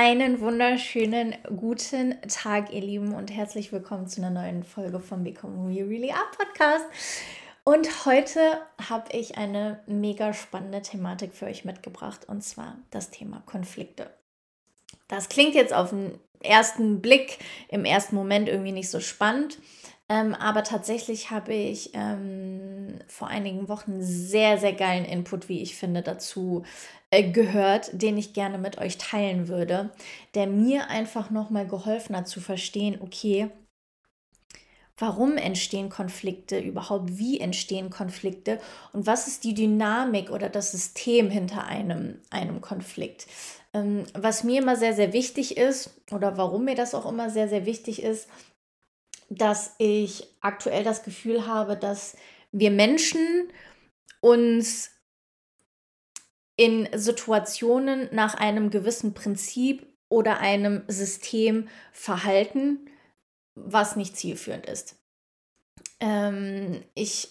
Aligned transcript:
Einen 0.00 0.40
wunderschönen 0.40 1.34
guten 1.56 2.14
Tag, 2.28 2.72
ihr 2.72 2.82
Lieben, 2.82 3.14
und 3.16 3.32
herzlich 3.32 3.72
willkommen 3.72 4.06
zu 4.06 4.22
einer 4.22 4.30
neuen 4.30 4.62
Folge 4.62 5.00
vom 5.00 5.24
Become 5.24 5.56
Who 5.56 5.70
You 5.70 5.88
Really 5.88 6.12
Are 6.12 6.30
Podcast. 6.36 6.84
Und 7.64 8.06
heute 8.06 8.60
habe 8.88 9.10
ich 9.10 9.38
eine 9.38 9.80
mega 9.88 10.34
spannende 10.34 10.82
Thematik 10.82 11.34
für 11.34 11.46
euch 11.46 11.64
mitgebracht, 11.64 12.28
und 12.28 12.44
zwar 12.44 12.76
das 12.92 13.10
Thema 13.10 13.42
Konflikte. 13.44 14.08
Das 15.08 15.28
klingt 15.28 15.56
jetzt 15.56 15.74
auf 15.74 15.90
den 15.90 16.16
ersten 16.38 17.00
Blick, 17.00 17.40
im 17.68 17.84
ersten 17.84 18.14
Moment 18.14 18.48
irgendwie 18.48 18.70
nicht 18.70 18.90
so 18.90 19.00
spannend. 19.00 19.58
Ähm, 20.08 20.34
aber 20.34 20.62
tatsächlich 20.62 21.30
habe 21.30 21.52
ich 21.52 21.90
ähm, 21.92 23.00
vor 23.08 23.28
einigen 23.28 23.68
Wochen 23.68 24.00
sehr, 24.00 24.56
sehr 24.56 24.72
geilen 24.72 25.04
Input, 25.04 25.48
wie 25.48 25.60
ich 25.60 25.76
finde, 25.76 26.02
dazu 26.02 26.64
gehört, 27.10 27.90
den 27.92 28.18
ich 28.18 28.34
gerne 28.34 28.58
mit 28.58 28.78
euch 28.78 28.98
teilen 28.98 29.48
würde, 29.48 29.90
der 30.34 30.46
mir 30.46 30.88
einfach 30.88 31.30
nochmal 31.30 31.66
geholfen 31.66 32.16
hat 32.16 32.28
zu 32.28 32.40
verstehen, 32.40 32.98
okay, 33.00 33.50
warum 34.98 35.36
entstehen 35.36 35.88
Konflikte 35.88 36.58
überhaupt, 36.58 37.18
wie 37.18 37.40
entstehen 37.40 37.88
Konflikte 37.88 38.60
und 38.92 39.06
was 39.06 39.26
ist 39.26 39.44
die 39.44 39.54
Dynamik 39.54 40.30
oder 40.30 40.48
das 40.48 40.72
System 40.72 41.30
hinter 41.30 41.64
einem, 41.64 42.20
einem 42.30 42.60
Konflikt. 42.60 43.26
Ähm, 43.72 44.04
was 44.14 44.44
mir 44.44 44.60
immer 44.60 44.76
sehr, 44.76 44.94
sehr 44.94 45.12
wichtig 45.12 45.56
ist 45.56 46.00
oder 46.10 46.36
warum 46.36 46.64
mir 46.64 46.74
das 46.74 46.94
auch 46.94 47.10
immer 47.10 47.30
sehr, 47.30 47.48
sehr 47.48 47.64
wichtig 47.64 48.02
ist, 48.02 48.28
dass 49.30 49.74
ich 49.78 50.26
aktuell 50.40 50.84
das 50.84 51.02
Gefühl 51.04 51.46
habe, 51.46 51.76
dass 51.76 52.16
wir 52.50 52.70
Menschen 52.70 53.50
uns 54.20 54.90
in 56.58 56.88
Situationen 56.92 58.08
nach 58.12 58.34
einem 58.34 58.70
gewissen 58.70 59.14
Prinzip 59.14 59.86
oder 60.08 60.40
einem 60.40 60.82
System 60.88 61.68
verhalten, 61.92 62.90
was 63.54 63.94
nicht 63.94 64.16
zielführend 64.16 64.66
ist. 64.66 64.96
Ähm, 66.00 66.82
ich 66.94 67.28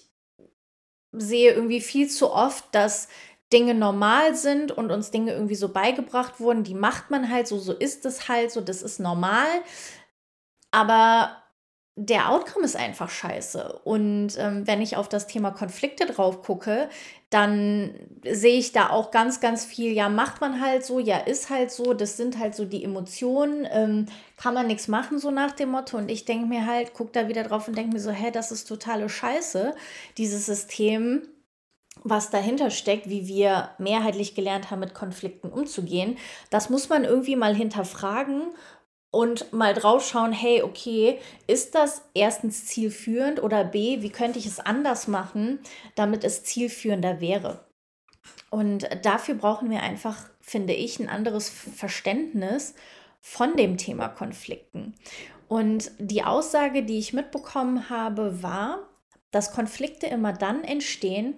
sehe 1.11 1.53
irgendwie 1.53 1.81
viel 1.81 2.09
zu 2.09 2.31
oft, 2.31 2.63
dass 2.73 3.09
Dinge 3.51 3.73
normal 3.73 4.33
sind 4.33 4.71
und 4.71 4.91
uns 4.91 5.11
Dinge 5.11 5.33
irgendwie 5.33 5.55
so 5.55 5.69
beigebracht 5.69 6.39
wurden, 6.39 6.63
die 6.63 6.73
macht 6.73 7.11
man 7.11 7.29
halt 7.29 7.47
so, 7.47 7.59
so 7.59 7.73
ist 7.73 8.05
es 8.05 8.29
halt, 8.29 8.51
so 8.51 8.61
das 8.61 8.81
ist 8.81 8.99
normal. 8.99 9.47
Aber 10.71 11.35
der 11.97 12.29
Outcome 12.29 12.63
ist 12.63 12.75
einfach 12.75 13.09
scheiße. 13.09 13.79
Und 13.83 14.37
ähm, 14.37 14.67
wenn 14.67 14.81
ich 14.81 14.95
auf 14.95 15.09
das 15.09 15.27
Thema 15.27 15.51
Konflikte 15.51 16.05
drauf 16.05 16.43
gucke, 16.43 16.89
dann 17.29 17.93
sehe 18.23 18.57
ich 18.57 18.71
da 18.71 18.89
auch 18.89 19.11
ganz, 19.11 19.41
ganz 19.41 19.65
viel, 19.65 19.91
ja, 19.91 20.07
macht 20.07 20.39
man 20.39 20.61
halt 20.61 20.85
so, 20.85 20.99
ja, 20.99 21.17
ist 21.17 21.49
halt 21.49 21.71
so, 21.71 21.93
das 21.93 22.15
sind 22.15 22.39
halt 22.39 22.55
so 22.55 22.63
die 22.63 22.83
Emotionen, 22.83 23.67
ähm, 23.69 24.05
kann 24.37 24.53
man 24.53 24.67
nichts 24.67 24.87
machen, 24.87 25.19
so 25.19 25.29
nach 25.29 25.51
dem 25.51 25.69
Motto. 25.69 25.97
Und 25.97 26.09
ich 26.09 26.23
denke 26.23 26.45
mir 26.45 26.65
halt, 26.65 26.93
guck 26.93 27.11
da 27.11 27.27
wieder 27.27 27.43
drauf 27.43 27.67
und 27.67 27.77
denke 27.77 27.93
mir 27.93 27.99
so, 27.99 28.11
hä, 28.11 28.31
das 28.31 28.51
ist 28.51 28.65
totale 28.65 29.09
Scheiße, 29.09 29.75
dieses 30.17 30.45
System 30.45 31.23
was 32.03 32.29
dahinter 32.29 32.69
steckt, 32.69 33.09
wie 33.09 33.27
wir 33.27 33.71
mehrheitlich 33.79 34.35
gelernt 34.35 34.71
haben, 34.71 34.79
mit 34.79 34.93
Konflikten 34.93 35.49
umzugehen. 35.49 36.17
Das 36.49 36.69
muss 36.69 36.89
man 36.89 37.03
irgendwie 37.03 37.35
mal 37.35 37.55
hinterfragen 37.55 38.43
und 39.11 39.53
mal 39.53 39.73
drauf 39.73 40.07
schauen, 40.07 40.31
hey, 40.31 40.61
okay, 40.61 41.19
ist 41.47 41.75
das 41.75 42.01
erstens 42.13 42.65
zielführend 42.65 43.41
oder 43.41 43.63
B, 43.63 44.01
wie 44.01 44.09
könnte 44.09 44.39
ich 44.39 44.45
es 44.45 44.59
anders 44.59 45.07
machen, 45.07 45.59
damit 45.95 46.23
es 46.23 46.43
zielführender 46.43 47.21
wäre? 47.21 47.65
Und 48.49 48.87
dafür 49.03 49.35
brauchen 49.35 49.69
wir 49.69 49.81
einfach, 49.81 50.29
finde 50.39 50.73
ich, 50.73 50.99
ein 50.99 51.09
anderes 51.09 51.49
Verständnis 51.49 52.75
von 53.19 53.55
dem 53.57 53.77
Thema 53.77 54.07
Konflikten. 54.07 54.95
Und 55.47 55.91
die 55.99 56.23
Aussage, 56.23 56.83
die 56.83 56.99
ich 56.99 57.13
mitbekommen 57.13 57.89
habe, 57.89 58.43
war, 58.43 58.87
dass 59.31 59.53
Konflikte 59.53 60.07
immer 60.07 60.33
dann 60.33 60.63
entstehen, 60.63 61.35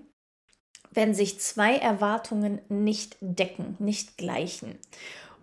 wenn 0.92 1.14
sich 1.14 1.40
zwei 1.40 1.76
Erwartungen 1.76 2.62
nicht 2.70 3.18
decken, 3.22 3.76
nicht 3.80 4.18
gleichen. 4.18 4.80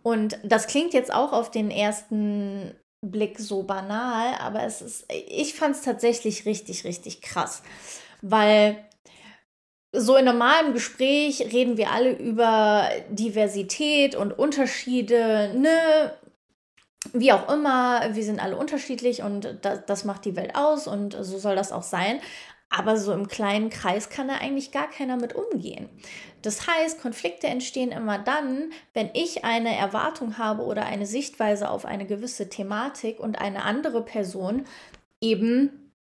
Und 0.07 0.39
das 0.45 0.69
klingt 0.69 0.95
jetzt 0.95 1.13
auch 1.13 1.33
auf 1.33 1.51
den 1.51 1.69
ersten 1.69 2.77
Blick 3.01 3.41
so 3.41 3.65
banal, 3.65 4.37
aber 4.39 4.63
es 4.63 4.81
ist, 4.81 5.05
ich 5.11 5.55
fand 5.55 5.75
es 5.75 5.83
tatsächlich 5.83 6.47
richtig, 6.47 6.85
richtig 6.85 7.23
krass. 7.23 7.65
Weil 8.23 8.77
so 9.91 10.15
in 10.15 10.27
normalem 10.27 10.75
Gespräch 10.75 11.53
reden 11.53 11.77
wir 11.77 11.91
alle 11.91 12.13
über 12.13 12.89
Diversität 13.09 14.15
und 14.15 14.31
Unterschiede, 14.31 15.53
ne? 15.57 16.13
Wie 17.13 17.33
auch 17.33 17.53
immer, 17.53 18.15
wir 18.15 18.23
sind 18.23 18.39
alle 18.39 18.57
unterschiedlich 18.57 19.23
und 19.25 19.59
das, 19.63 19.87
das 19.87 20.05
macht 20.05 20.25
die 20.25 20.37
Welt 20.37 20.55
aus 20.55 20.87
und 20.87 21.17
so 21.21 21.37
soll 21.37 21.57
das 21.57 21.73
auch 21.73 21.83
sein. 21.83 22.21
Aber 22.69 22.97
so 22.97 23.13
im 23.13 23.29
kleinen 23.29 23.71
Kreis 23.71 24.11
kann 24.11 24.29
da 24.29 24.35
eigentlich 24.35 24.73
gar 24.73 24.91
keiner 24.91 25.17
mit 25.17 25.35
umgehen. 25.35 25.89
Das 26.43 26.67
heißt, 26.67 27.01
Konflikte 27.01 27.47
entstehen 27.47 27.93
immer 27.93 28.19
dann, 28.19 28.71
wenn 28.93 29.11
ich 29.15 29.45
eine 29.45 29.75
Erwartung 29.77 30.37
habe 30.39 30.63
oder 30.63 30.85
eine 30.85 31.07
Sichtweise 31.07 31.71
auf 31.71 31.85
eine 31.85 32.07
gewisse 32.07 32.49
Thematik 32.49 33.21
und 33.21 33.41
eine 33.41 33.63
andere 33.63 34.05
Person 34.05 34.65
eben 35.21 35.93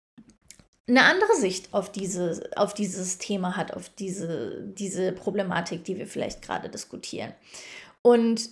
eine 0.88 1.02
andere 1.02 1.34
Sicht 1.34 1.74
auf, 1.74 1.90
diese, 1.90 2.48
auf 2.54 2.72
dieses 2.72 3.18
Thema 3.18 3.56
hat, 3.56 3.74
auf 3.74 3.88
diese, 3.88 4.62
diese 4.62 5.12
Problematik, 5.12 5.84
die 5.84 5.98
wir 5.98 6.06
vielleicht 6.06 6.42
gerade 6.42 6.68
diskutieren. 6.68 7.32
Und 8.02 8.50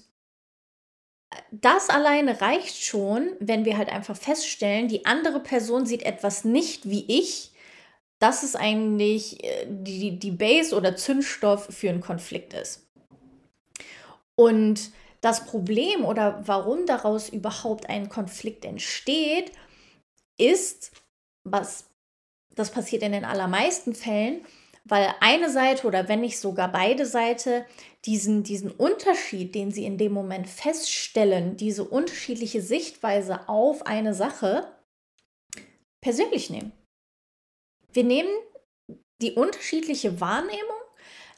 das 1.50 1.90
alleine 1.90 2.40
reicht 2.40 2.82
schon, 2.82 3.36
wenn 3.38 3.64
wir 3.64 3.76
halt 3.78 3.88
einfach 3.88 4.16
feststellen, 4.16 4.88
die 4.88 5.06
andere 5.06 5.40
Person 5.40 5.86
sieht 5.86 6.02
etwas 6.02 6.44
nicht 6.44 6.88
wie 6.88 7.04
ich 7.08 7.52
das 8.18 8.42
ist 8.42 8.56
eigentlich 8.56 9.42
äh, 9.44 9.66
die, 9.68 10.18
die 10.18 10.30
Base 10.30 10.74
oder 10.74 10.96
Zündstoff 10.96 11.66
für 11.70 11.88
einen 11.88 12.00
Konflikt 12.00 12.54
ist. 12.54 12.86
Und 14.36 14.90
das 15.20 15.46
Problem 15.46 16.04
oder 16.04 16.42
warum 16.44 16.86
daraus 16.86 17.28
überhaupt 17.28 17.88
ein 17.88 18.08
Konflikt 18.08 18.64
entsteht, 18.64 19.52
ist, 20.36 20.92
was 21.44 21.86
das 22.54 22.70
passiert 22.70 23.02
in 23.02 23.12
den 23.12 23.24
allermeisten 23.24 23.94
Fällen, 23.94 24.44
weil 24.84 25.14
eine 25.20 25.50
Seite 25.50 25.86
oder 25.86 26.08
wenn 26.08 26.20
nicht 26.20 26.38
sogar 26.38 26.70
beide 26.70 27.06
Seiten 27.06 27.64
diesen, 28.04 28.42
diesen 28.42 28.70
Unterschied, 28.70 29.54
den 29.54 29.72
sie 29.72 29.86
in 29.86 29.96
dem 29.96 30.12
Moment 30.12 30.46
feststellen, 30.48 31.56
diese 31.56 31.84
unterschiedliche 31.84 32.60
Sichtweise 32.60 33.48
auf 33.48 33.86
eine 33.86 34.12
Sache 34.12 34.70
persönlich 36.02 36.50
nehmen. 36.50 36.72
Wir 37.94 38.04
nehmen 38.04 38.30
die 39.22 39.32
unterschiedliche 39.32 40.20
Wahrnehmung 40.20 40.76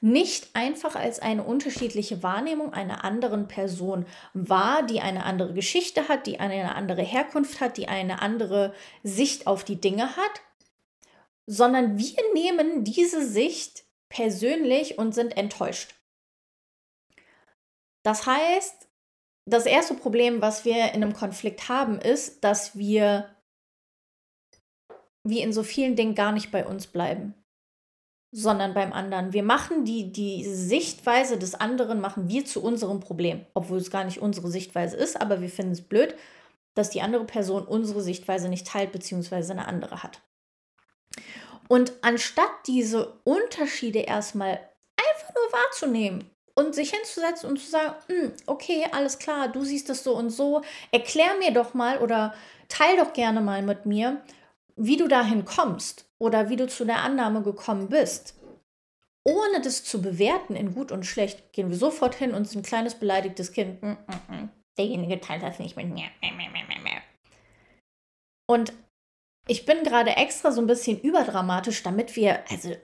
nicht 0.00 0.50
einfach 0.54 0.94
als 0.94 1.20
eine 1.20 1.42
unterschiedliche 1.42 2.22
Wahrnehmung 2.22 2.72
einer 2.72 3.04
anderen 3.04 3.48
Person 3.48 4.06
wahr, 4.34 4.82
die 4.82 5.00
eine 5.00 5.24
andere 5.24 5.54
Geschichte 5.54 6.08
hat, 6.08 6.26
die 6.26 6.38
eine 6.38 6.74
andere 6.74 7.02
Herkunft 7.02 7.60
hat, 7.60 7.76
die 7.76 7.88
eine 7.88 8.20
andere 8.20 8.74
Sicht 9.02 9.46
auf 9.46 9.64
die 9.64 9.80
Dinge 9.80 10.16
hat, 10.16 10.42
sondern 11.46 11.98
wir 11.98 12.16
nehmen 12.34 12.84
diese 12.84 13.26
Sicht 13.26 13.84
persönlich 14.08 14.98
und 14.98 15.14
sind 15.14 15.36
enttäuscht. 15.36 15.94
Das 18.02 18.26
heißt, 18.26 18.88
das 19.46 19.66
erste 19.66 19.94
Problem, 19.94 20.42
was 20.42 20.64
wir 20.64 20.92
in 20.92 21.02
einem 21.02 21.14
Konflikt 21.14 21.68
haben, 21.68 22.00
ist, 22.00 22.44
dass 22.44 22.76
wir 22.76 23.35
wie 25.28 25.40
in 25.40 25.52
so 25.52 25.62
vielen 25.62 25.96
Dingen 25.96 26.14
gar 26.14 26.32
nicht 26.32 26.50
bei 26.50 26.66
uns 26.66 26.86
bleiben, 26.86 27.34
sondern 28.32 28.74
beim 28.74 28.92
anderen. 28.92 29.32
Wir 29.32 29.42
machen 29.42 29.84
die, 29.84 30.12
die 30.12 30.44
Sichtweise 30.44 31.38
des 31.38 31.54
anderen, 31.54 32.00
machen 32.00 32.28
wir 32.28 32.44
zu 32.44 32.62
unserem 32.62 33.00
Problem, 33.00 33.46
obwohl 33.54 33.78
es 33.78 33.90
gar 33.90 34.04
nicht 34.04 34.20
unsere 34.20 34.48
Sichtweise 34.48 34.96
ist, 34.96 35.20
aber 35.20 35.40
wir 35.40 35.48
finden 35.48 35.72
es 35.72 35.80
blöd, 35.80 36.14
dass 36.74 36.90
die 36.90 37.00
andere 37.00 37.24
Person 37.24 37.64
unsere 37.64 38.02
Sichtweise 38.02 38.48
nicht 38.48 38.66
teilt, 38.66 38.92
beziehungsweise 38.92 39.52
eine 39.52 39.66
andere 39.66 40.02
hat. 40.02 40.20
Und 41.68 41.92
anstatt 42.02 42.50
diese 42.66 43.14
Unterschiede 43.24 44.00
erstmal 44.00 44.60
einfach 44.96 45.34
nur 45.34 45.52
wahrzunehmen 45.52 46.30
und 46.54 46.74
sich 46.74 46.90
hinzusetzen 46.90 47.48
und 47.50 47.58
zu 47.58 47.70
sagen, 47.70 47.94
hm, 48.08 48.32
okay, 48.46 48.86
alles 48.92 49.18
klar, 49.18 49.48
du 49.48 49.64
siehst 49.64 49.88
das 49.88 50.04
so 50.04 50.14
und 50.16 50.30
so, 50.30 50.62
erklär 50.92 51.34
mir 51.38 51.52
doch 51.52 51.74
mal 51.74 51.98
oder 51.98 52.34
teil 52.68 52.96
doch 52.96 53.12
gerne 53.12 53.40
mal 53.40 53.62
mit 53.62 53.86
mir, 53.86 54.20
wie 54.76 54.96
du 54.96 55.08
dahin 55.08 55.44
kommst 55.44 56.08
oder 56.18 56.50
wie 56.50 56.56
du 56.56 56.68
zu 56.68 56.84
der 56.84 57.02
Annahme 57.02 57.42
gekommen 57.42 57.88
bist, 57.88 58.34
ohne 59.24 59.60
das 59.60 59.82
zu 59.84 60.00
bewerten 60.00 60.54
in 60.54 60.74
gut 60.74 60.92
und 60.92 61.04
schlecht, 61.04 61.52
gehen 61.52 61.70
wir 61.70 61.76
sofort 61.76 62.14
hin 62.14 62.32
und 62.32 62.46
sind 62.46 62.60
ein 62.60 62.68
kleines 62.68 62.94
beleidigtes 62.94 63.52
Kind. 63.52 63.82
Mm, 63.82 63.86
mm, 63.86 64.34
mm. 64.34 64.48
Derjenige 64.78 65.20
teilt 65.20 65.42
das 65.42 65.58
nicht 65.58 65.76
mit 65.76 65.92
mir. 65.92 66.04
Und 68.46 68.72
ich 69.48 69.64
bin 69.64 69.82
gerade 69.82 70.10
extra 70.10 70.52
so 70.52 70.60
ein 70.60 70.66
bisschen 70.66 71.00
überdramatisch, 71.00 71.82
damit 71.82 72.14
wir, 72.14 72.48
also, 72.50 72.76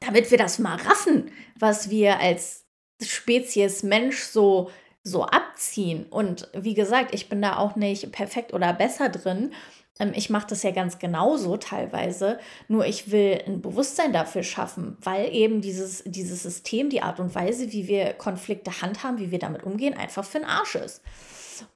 damit 0.00 0.30
wir 0.30 0.38
das 0.38 0.58
mal 0.58 0.76
raffen, 0.76 1.30
was 1.58 1.90
wir 1.90 2.18
als 2.18 2.66
Spezies 3.00 3.82
Mensch 3.82 4.22
so 4.22 4.70
so 5.04 5.24
abziehen. 5.24 6.06
Und 6.10 6.48
wie 6.54 6.74
gesagt, 6.74 7.14
ich 7.14 7.28
bin 7.28 7.42
da 7.42 7.56
auch 7.56 7.76
nicht 7.76 8.12
perfekt 8.12 8.54
oder 8.54 8.72
besser 8.72 9.08
drin. 9.08 9.52
Ähm, 9.98 10.12
ich 10.14 10.30
mache 10.30 10.46
das 10.48 10.62
ja 10.62 10.70
ganz 10.70 10.98
genauso 10.98 11.56
teilweise, 11.56 12.38
nur 12.68 12.86
ich 12.86 13.10
will 13.10 13.42
ein 13.46 13.62
Bewusstsein 13.62 14.12
dafür 14.12 14.42
schaffen, 14.42 14.96
weil 15.00 15.32
eben 15.34 15.60
dieses, 15.60 16.02
dieses 16.06 16.42
System, 16.42 16.90
die 16.90 17.02
Art 17.02 17.20
und 17.20 17.34
Weise, 17.34 17.72
wie 17.72 17.88
wir 17.88 18.12
Konflikte 18.14 18.80
handhaben, 18.80 19.18
wie 19.18 19.30
wir 19.30 19.38
damit 19.38 19.64
umgehen, 19.64 19.94
einfach 19.94 20.24
für 20.24 20.38
den 20.38 20.48
Arsch 20.48 20.76
ist. 20.76 21.02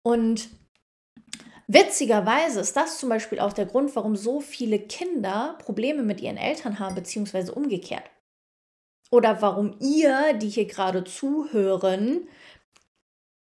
Und 0.02 0.48
Witzigerweise 1.68 2.60
ist 2.60 2.76
das 2.76 2.98
zum 2.98 3.08
Beispiel 3.08 3.40
auch 3.40 3.52
der 3.52 3.66
Grund, 3.66 3.96
warum 3.96 4.14
so 4.14 4.40
viele 4.40 4.78
Kinder 4.78 5.56
Probleme 5.58 6.04
mit 6.04 6.20
ihren 6.20 6.36
Eltern 6.36 6.78
haben, 6.78 6.94
beziehungsweise 6.94 7.52
umgekehrt. 7.52 8.04
Oder 9.10 9.42
warum 9.42 9.74
ihr, 9.80 10.34
die 10.34 10.48
hier 10.48 10.66
gerade 10.66 11.02
zuhören, 11.02 12.28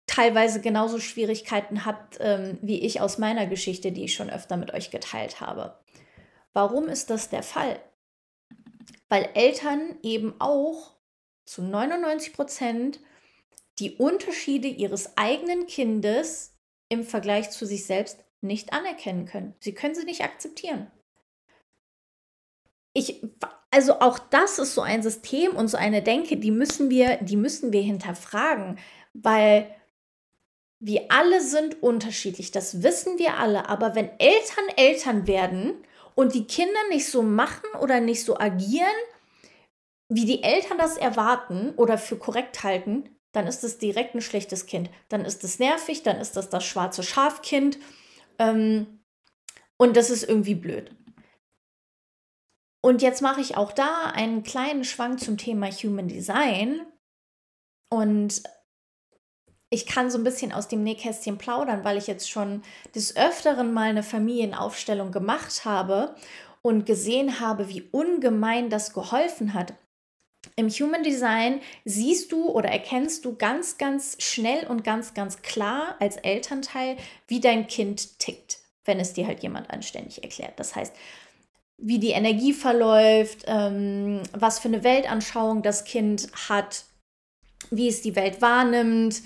teilweise 0.07 0.61
genauso 0.61 0.99
Schwierigkeiten 1.01 1.85
habt 1.85 2.19
ähm, 2.21 2.59
wie 2.63 2.81
ich 2.81 3.01
aus 3.01 3.19
meiner 3.19 3.47
Geschichte, 3.47 3.93
die 3.93 4.05
ich 4.05 4.15
schon 4.15 4.31
öfter 4.31 4.57
mit 4.57 4.73
euch 4.75 4.91
geteilt 4.91 5.41
habe. 5.41 5.79
Warum 6.53 6.89
ist 6.89 7.11
das 7.11 7.31
der 7.31 7.43
Fall? 7.43 7.81
Weil 9.09 9.29
Eltern 9.35 9.99
eben 10.03 10.35
auch 10.41 10.95
zu 11.47 11.63
99 11.63 12.33
Prozent 12.33 13.01
die 13.79 13.97
Unterschiede 13.97 14.69
ihres 14.69 15.17
eigenen 15.17 15.67
Kindes 15.67 16.55
im 16.89 17.05
Vergleich 17.05 17.51
zu 17.51 17.67
sich 17.67 17.87
selbst 17.87 18.25
nicht 18.41 18.73
anerkennen 18.73 19.27
können. 19.27 19.55
Sie 19.61 19.75
können 19.75 19.95
sie 19.95 20.05
nicht 20.05 20.23
akzeptieren. 20.23 20.91
Ich, 22.93 23.25
also 23.73 23.99
auch 24.01 24.19
das 24.19 24.61
ist 24.61 24.75
so 24.75 24.83
ein 24.83 25.03
System 25.03 25.57
und 25.57 25.67
so 25.67 25.77
eine 25.77 26.03
Denke, 26.03 26.37
die 26.37 26.53
müssen 26.53 26.91
wir, 26.91 27.17
die 27.17 27.37
müssen 27.37 27.73
wir 27.73 27.83
hinterfragen, 27.83 28.79
weil 29.15 29.75
wir 30.81 31.07
alle 31.09 31.41
sind 31.41 31.83
unterschiedlich, 31.83 32.51
das 32.51 32.83
wissen 32.83 33.19
wir 33.19 33.39
alle. 33.39 33.69
Aber 33.69 33.95
wenn 33.95 34.11
Eltern 34.19 34.69
Eltern 34.77 35.27
werden 35.27 35.75
und 36.15 36.35
die 36.35 36.47
Kinder 36.47 36.81
nicht 36.91 37.09
so 37.09 37.23
machen 37.23 37.69
oder 37.81 38.01
nicht 38.01 38.25
so 38.25 38.39
agieren, 38.39 38.87
wie 40.09 40.27
die 40.27 40.43
Eltern 40.43 40.79
das 40.79 40.97
erwarten 40.97 41.71
oder 41.77 41.99
für 41.99 42.17
korrekt 42.17 42.63
halten, 42.63 43.09
dann 43.33 43.47
ist 43.47 43.65
es 43.65 43.79
direkt 43.79 44.15
ein 44.15 44.21
schlechtes 44.21 44.67
Kind. 44.67 44.91
Dann 45.09 45.25
ist 45.25 45.43
es 45.43 45.59
nervig, 45.59 46.03
dann 46.03 46.19
ist 46.19 46.37
das 46.37 46.51
das 46.51 46.65
schwarze 46.65 47.03
Schafkind. 47.03 47.79
Ähm, 48.39 49.01
und 49.77 49.97
das 49.97 50.11
ist 50.11 50.23
irgendwie 50.23 50.55
blöd. 50.55 50.95
Und 52.81 53.03
jetzt 53.03 53.23
mache 53.23 53.41
ich 53.41 53.57
auch 53.57 53.73
da 53.73 54.11
einen 54.15 54.43
kleinen 54.43 54.85
Schwank 54.85 55.19
zum 55.19 55.37
Thema 55.37 55.71
Human 55.71 56.07
Design. 56.07 56.87
Und 57.91 58.43
ich 59.71 59.87
kann 59.87 60.11
so 60.11 60.19
ein 60.19 60.25
bisschen 60.25 60.53
aus 60.53 60.69
dem 60.69 60.83
Nähkästchen 60.83 61.39
plaudern, 61.39 61.85
weil 61.85 61.97
ich 61.97 62.07
jetzt 62.07 62.31
schon 62.31 62.63
des 62.95 63.17
Öfteren 63.17 63.73
mal 63.73 63.89
eine 63.89 64.03
Familienaufstellung 64.03 65.11
gemacht 65.11 65.65
habe 65.65 66.15
und 66.63 66.87
gesehen 66.87 67.41
habe, 67.41 67.69
wie 67.69 67.83
ungemein 67.91 68.71
das 68.71 68.93
geholfen 68.93 69.55
hat. 69.55 69.75
Im 70.57 70.69
Human 70.69 71.03
Design 71.03 71.61
siehst 71.85 72.31
du 72.31 72.49
oder 72.49 72.69
erkennst 72.69 73.25
du 73.25 73.35
ganz, 73.35 73.79
ganz 73.79 74.17
schnell 74.21 74.67
und 74.67 74.85
ganz, 74.85 75.15
ganz 75.15 75.43
klar 75.43 75.97
als 75.99 76.17
Elternteil, 76.17 76.97
wie 77.27 77.41
dein 77.41 77.67
Kind 77.67 78.19
tickt, 78.19 78.59
wenn 78.85 79.01
es 79.01 79.15
dir 79.15 79.27
halt 79.27 79.43
jemand 79.43 79.71
anständig 79.71 80.23
erklärt. 80.23 80.59
Das 80.61 80.77
heißt, 80.77 80.95
wie 81.79 81.99
die 81.99 82.11
Energie 82.11 82.53
verläuft, 82.53 83.45
ähm, 83.47 84.23
was 84.33 84.59
für 84.59 84.69
eine 84.69 84.85
Weltanschauung 84.85 85.63
das 85.63 85.85
Kind 85.85 86.29
hat, 86.49 86.85
wie 87.71 87.89
es 87.89 88.03
die 88.03 88.17
Welt 88.17 88.43
wahrnimmt, 88.43 89.23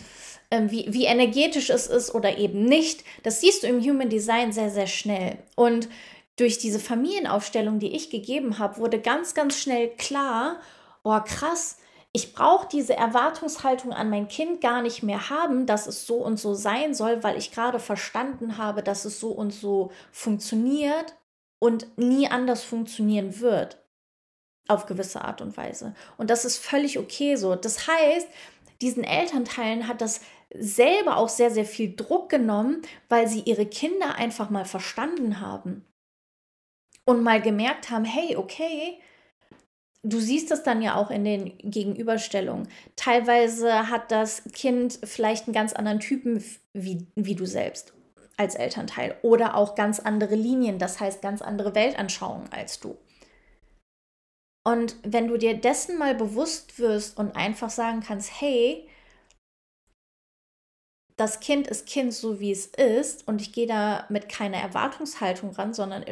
ähm, 0.51 0.71
wie, 0.71 0.87
wie 0.89 1.05
energetisch 1.05 1.71
es 1.71 1.87
ist 1.87 2.15
oder 2.15 2.39
eben 2.39 2.65
nicht. 2.65 3.05
Das 3.23 3.41
siehst 3.41 3.63
du 3.63 3.67
im 3.67 3.81
Human 3.81 4.09
Design 4.09 4.53
sehr, 4.53 4.71
sehr 4.71 4.87
schnell. 4.87 5.39
Und 5.57 5.89
durch 6.37 6.59
diese 6.59 6.79
Familienaufstellung, 6.79 7.79
die 7.79 7.95
ich 7.95 8.11
gegeben 8.11 8.59
habe, 8.59 8.79
wurde 8.79 9.01
ganz, 9.01 9.35
ganz 9.35 9.59
schnell 9.59 9.89
klar, 9.97 10.61
oh 11.03 11.19
krass, 11.25 11.79
ich 12.13 12.33
brauche 12.33 12.69
diese 12.69 12.97
Erwartungshaltung 12.97 13.93
an 13.93 14.09
mein 14.09 14.29
Kind 14.29 14.61
gar 14.61 14.83
nicht 14.83 15.03
mehr 15.03 15.31
haben, 15.31 15.67
dass 15.67 15.87
es 15.87 16.07
so 16.07 16.17
und 16.17 16.39
so 16.39 16.55
sein 16.55 16.95
soll, 16.95 17.23
weil 17.23 17.37
ich 17.37 17.53
gerade 17.53 17.79
verstanden 17.79 18.57
habe, 18.57 18.83
dass 18.83 19.05
es 19.05 19.21
so 19.21 19.31
und 19.31 19.53
so 19.53 19.91
funktioniert 20.11 21.17
und 21.59 21.99
nie 21.99 22.29
anders 22.29 22.63
funktionieren 22.63 23.41
wird. 23.41 23.79
Auf 24.69 24.87
gewisse 24.87 25.23
Art 25.25 25.41
und 25.41 25.57
Weise. 25.57 25.95
Und 26.17 26.31
das 26.31 26.45
ist 26.45 26.59
völlig 26.59 26.99
okay 26.99 27.37
so. 27.37 27.57
Das 27.57 27.89
heißt, 27.89 28.29
diesen 28.81 29.03
Elternteilen 29.03 29.89
hat 29.89 30.01
das 30.01 30.21
selber 30.55 31.17
auch 31.17 31.29
sehr, 31.29 31.51
sehr 31.51 31.65
viel 31.65 31.95
Druck 31.97 32.29
genommen, 32.29 32.83
weil 33.09 33.29
sie 33.29 33.41
ihre 33.41 33.67
Kinder 33.67 34.15
einfach 34.17 34.51
mal 34.51 34.65
verstanden 34.65 35.41
haben 35.41 35.85
und 37.05 37.23
mal 37.23 37.41
gemerkt 37.41 37.91
haben, 37.91 38.05
hey, 38.05 38.37
okay, 38.37 38.99
du 40.03 40.21
siehst 40.21 40.51
es 40.51 40.63
dann 40.63 40.83
ja 40.83 40.95
auch 40.95 41.11
in 41.11 41.25
den 41.25 41.59
Gegenüberstellungen. 41.59 42.69
Teilweise 42.97 43.91
hat 43.91 44.11
das 44.11 44.45
Kind 44.53 44.99
vielleicht 45.03 45.47
einen 45.47 45.55
ganz 45.55 45.73
anderen 45.73 46.01
Typen 46.01 46.43
wie, 46.73 47.07
wie 47.15 47.35
du 47.35 47.47
selbst 47.47 47.93
als 48.37 48.55
Elternteil 48.55 49.17
oder 49.23 49.57
auch 49.57 49.75
ganz 49.75 49.99
andere 49.99 50.37
Linien, 50.37 50.79
das 50.79 51.01
heißt 51.01 51.21
ganz 51.21 51.43
andere 51.43 51.75
Weltanschauungen 51.75 52.53
als 52.53 52.79
du. 52.79 52.97
Und 54.69 54.97
wenn 55.03 55.29
du 55.29 55.39
dir 55.39 55.55
dessen 55.55 55.97
mal 55.97 56.15
bewusst 56.15 56.79
wirst 56.79 57.17
und 57.17 57.35
einfach 57.35 57.71
sagen 57.71 58.01
kannst, 58.01 58.39
hey, 58.39 58.87
das 61.17 61.41
Kind 61.41 61.67
ist 61.67 61.87
Kind 61.87 62.13
so 62.13 62.39
wie 62.39 62.53
es 62.53 62.67
ist 62.67 63.27
und 63.27 63.41
ich 63.41 63.55
gehe 63.55 63.67
da 63.67 64.05
mit 64.11 64.29
keiner 64.29 64.59
Erwartungshaltung 64.59 65.53
ran, 65.53 65.73
sondern 65.73 66.05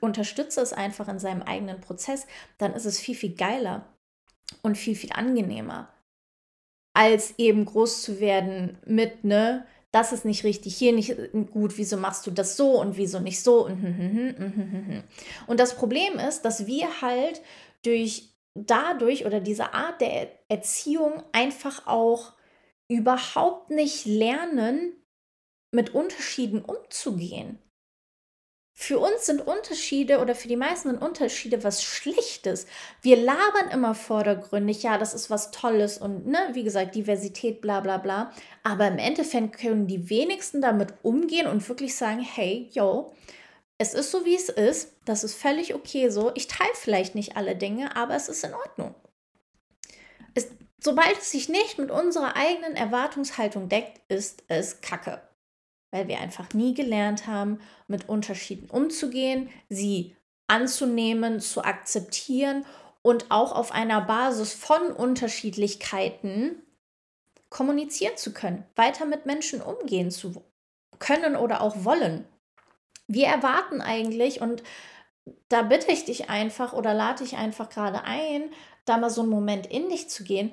unterstütze 0.00 0.60
es 0.60 0.72
einfach 0.72 1.08
in 1.08 1.18
seinem 1.18 1.42
eigenen 1.42 1.80
Prozess, 1.80 2.28
dann 2.58 2.74
ist 2.74 2.84
es 2.84 3.00
viel, 3.00 3.16
viel 3.16 3.34
geiler 3.34 3.84
und 4.62 4.78
viel, 4.78 4.94
viel 4.94 5.10
angenehmer, 5.12 5.92
als 6.94 7.36
eben 7.38 7.64
groß 7.64 8.02
zu 8.02 8.20
werden 8.20 8.78
mit, 8.86 9.24
ne, 9.24 9.66
das 9.90 10.12
ist 10.12 10.24
nicht 10.24 10.44
richtig, 10.44 10.76
hier 10.76 10.92
nicht 10.92 11.16
gut, 11.50 11.76
wieso 11.76 11.96
machst 11.96 12.24
du 12.26 12.30
das 12.30 12.56
so 12.56 12.80
und 12.80 12.96
wieso 12.96 13.18
nicht 13.18 13.42
so 13.42 13.66
und, 13.66 13.82
hm, 13.82 13.98
hm, 13.98 14.36
hm, 14.38 15.02
und 15.48 15.58
das 15.58 15.74
Problem 15.74 16.20
ist, 16.20 16.42
dass 16.42 16.66
wir 16.66 17.00
halt 17.00 17.40
durch 17.86 18.34
dadurch 18.54 19.26
oder 19.26 19.40
diese 19.40 19.74
Art 19.74 20.00
der 20.00 20.30
Erziehung 20.48 21.22
einfach 21.32 21.86
auch 21.86 22.32
überhaupt 22.88 23.70
nicht 23.70 24.06
lernen, 24.06 24.92
mit 25.72 25.94
Unterschieden 25.94 26.64
umzugehen. 26.64 27.58
Für 28.78 28.98
uns 28.98 29.24
sind 29.24 29.46
Unterschiede 29.46 30.20
oder 30.20 30.34
für 30.34 30.48
die 30.48 30.56
meisten 30.56 30.90
sind 30.90 31.02
Unterschiede 31.02 31.64
was 31.64 31.82
Schlichtes. 31.82 32.66
Wir 33.00 33.16
labern 33.16 33.70
immer 33.72 33.94
vordergründig, 33.94 34.82
ja, 34.82 34.98
das 34.98 35.14
ist 35.14 35.30
was 35.30 35.50
Tolles 35.50 35.96
und, 35.96 36.26
ne, 36.26 36.38
wie 36.52 36.62
gesagt, 36.62 36.94
Diversität, 36.94 37.62
bla, 37.62 37.80
bla, 37.80 37.96
bla. 37.96 38.32
Aber 38.62 38.86
im 38.86 38.98
Endeffekt 38.98 39.58
können 39.58 39.86
die 39.86 40.10
wenigsten 40.10 40.60
damit 40.60 40.92
umgehen 41.02 41.46
und 41.46 41.66
wirklich 41.66 41.96
sagen, 41.96 42.20
hey, 42.20 42.68
yo, 42.70 43.14
es 43.78 43.94
ist 43.94 44.10
so, 44.10 44.24
wie 44.24 44.34
es 44.34 44.48
ist, 44.48 44.92
das 45.04 45.24
ist 45.24 45.34
völlig 45.34 45.74
okay 45.74 46.08
so. 46.08 46.32
Ich 46.34 46.48
teile 46.48 46.74
vielleicht 46.74 47.14
nicht 47.14 47.36
alle 47.36 47.56
Dinge, 47.56 47.94
aber 47.96 48.14
es 48.14 48.28
ist 48.28 48.44
in 48.44 48.54
Ordnung. 48.54 48.94
Es, 50.34 50.48
sobald 50.78 51.18
es 51.18 51.30
sich 51.30 51.48
nicht 51.48 51.78
mit 51.78 51.90
unserer 51.90 52.36
eigenen 52.36 52.74
Erwartungshaltung 52.74 53.68
deckt, 53.68 54.00
ist 54.08 54.44
es 54.48 54.80
Kacke. 54.80 55.20
Weil 55.90 56.08
wir 56.08 56.20
einfach 56.20 56.52
nie 56.52 56.74
gelernt 56.74 57.26
haben, 57.26 57.60
mit 57.86 58.08
Unterschieden 58.08 58.70
umzugehen, 58.70 59.50
sie 59.68 60.16
anzunehmen, 60.46 61.40
zu 61.40 61.62
akzeptieren 61.62 62.64
und 63.02 63.30
auch 63.30 63.52
auf 63.52 63.72
einer 63.72 64.00
Basis 64.00 64.52
von 64.52 64.92
Unterschiedlichkeiten 64.92 66.62
kommunizieren 67.50 68.16
zu 68.16 68.32
können, 68.32 68.64
weiter 68.74 69.06
mit 69.06 69.26
Menschen 69.26 69.60
umgehen 69.60 70.10
zu 70.10 70.44
können 70.98 71.36
oder 71.36 71.60
auch 71.60 71.84
wollen. 71.84 72.26
Wir 73.08 73.26
erwarten 73.26 73.80
eigentlich, 73.80 74.40
und 74.40 74.62
da 75.48 75.62
bitte 75.62 75.90
ich 75.92 76.04
dich 76.04 76.30
einfach 76.30 76.72
oder 76.72 76.94
lade 76.94 77.24
ich 77.24 77.36
einfach 77.36 77.68
gerade 77.68 78.04
ein, 78.04 78.50
da 78.84 78.98
mal 78.98 79.10
so 79.10 79.22
einen 79.22 79.30
Moment 79.30 79.66
in 79.66 79.88
dich 79.88 80.08
zu 80.08 80.24
gehen. 80.24 80.52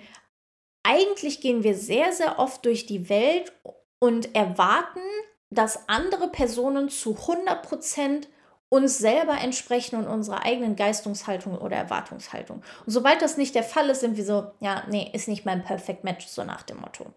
Eigentlich 0.84 1.42
gehen 1.42 1.64
wir 1.64 1.76
sehr, 1.76 2.12
sehr 2.12 2.40
oft 2.40 2.66
durch 2.66 2.86
die 2.86 3.10
Welt 3.10 3.54
und 4.00 4.36
erwarten, 4.36 5.02
dass 5.50 5.88
andere 5.88 6.30
Personen 6.30 6.90
zu 6.90 7.16
100 7.16 7.64
Prozent 7.64 8.30
uns 8.70 8.98
selber 8.98 9.38
entsprechen 9.40 9.98
und 9.98 10.08
unserer 10.08 10.44
eigenen 10.44 10.76
Geistungshaltung 10.76 11.60
oder 11.60 11.78
Erwartungshaltung. 11.78 12.64
Und 12.86 12.92
sobald 12.92 13.22
das 13.22 13.38
nicht 13.38 13.54
der 13.54 13.64
Fall 13.64 13.88
ist, 13.90 14.00
sind 14.00 14.18
wir 14.18 14.26
so, 14.26 14.52
ja, 14.62 14.84
nee, 14.90 15.12
ist 15.14 15.28
nicht 15.28 15.46
mein 15.46 15.64
Perfect 15.64 16.04
Match, 16.04 16.26
so 16.26 16.44
nach 16.44 16.64
dem 16.64 16.80
Motto. 16.82 17.14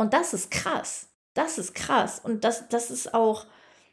Und 0.00 0.14
das 0.14 0.32
ist 0.32 0.50
krass. 0.50 1.07
Das 1.38 1.56
ist 1.56 1.72
krass. 1.72 2.18
Und 2.18 2.42
das, 2.42 2.68
das 2.68 2.90
ist 2.90 3.14
auch 3.14 3.46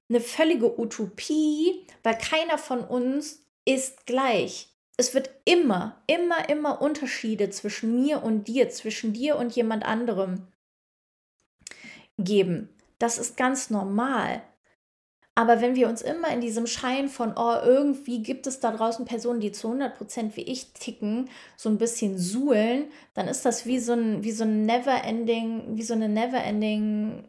eine 0.09 0.19
völlige 0.19 0.79
Utopie, 0.79 1.85
weil 2.01 2.17
keiner 2.17 2.57
von 2.57 2.79
uns 2.79 3.45
ist 3.65 4.07
gleich. 4.07 4.69
es 4.97 5.13
wird 5.13 5.29
immer, 5.45 6.01
immer, 6.07 6.49
immer 6.49 6.81
Unterschiede 6.81 7.51
zwischen 7.51 8.01
mir 8.01 8.23
und 8.23 8.47
dir, 8.47 8.71
zwischen 8.71 9.13
dir 9.13 9.35
und 9.35 9.55
jemand 9.55 9.85
anderem 9.85 10.47
geben. 12.17 12.69
Das 12.97 13.19
ist 13.19 13.37
ganz 13.37 13.69
normal. 13.69 14.41
Aber 15.35 15.61
wenn 15.61 15.75
wir 15.75 15.87
uns 15.87 16.01
immer 16.01 16.29
in 16.29 16.41
diesem 16.41 16.65
Schein 16.65 17.09
von, 17.09 17.33
oh, 17.37 17.57
irgendwie 17.63 18.23
gibt 18.23 18.47
es 18.47 18.59
da 18.59 18.71
draußen 18.71 19.05
Personen, 19.05 19.41
die 19.41 19.51
zu 19.51 19.67
100% 19.67 20.35
wie 20.35 20.43
ich 20.43 20.73
ticken, 20.73 21.29
so 21.57 21.69
ein 21.69 21.77
bisschen 21.77 22.17
suhlen, 22.17 22.85
dann 23.13 23.27
ist 23.27 23.45
das 23.45 23.67
wie 23.67 23.77
so 23.77 23.93
ein, 23.93 24.23
wie 24.23 24.31
so 24.31 24.45
ein 24.45 24.65
never-ending, 24.65 25.75
wie 25.77 25.83
so 25.83 25.93
eine 25.93 26.09
never-ending 26.09 27.25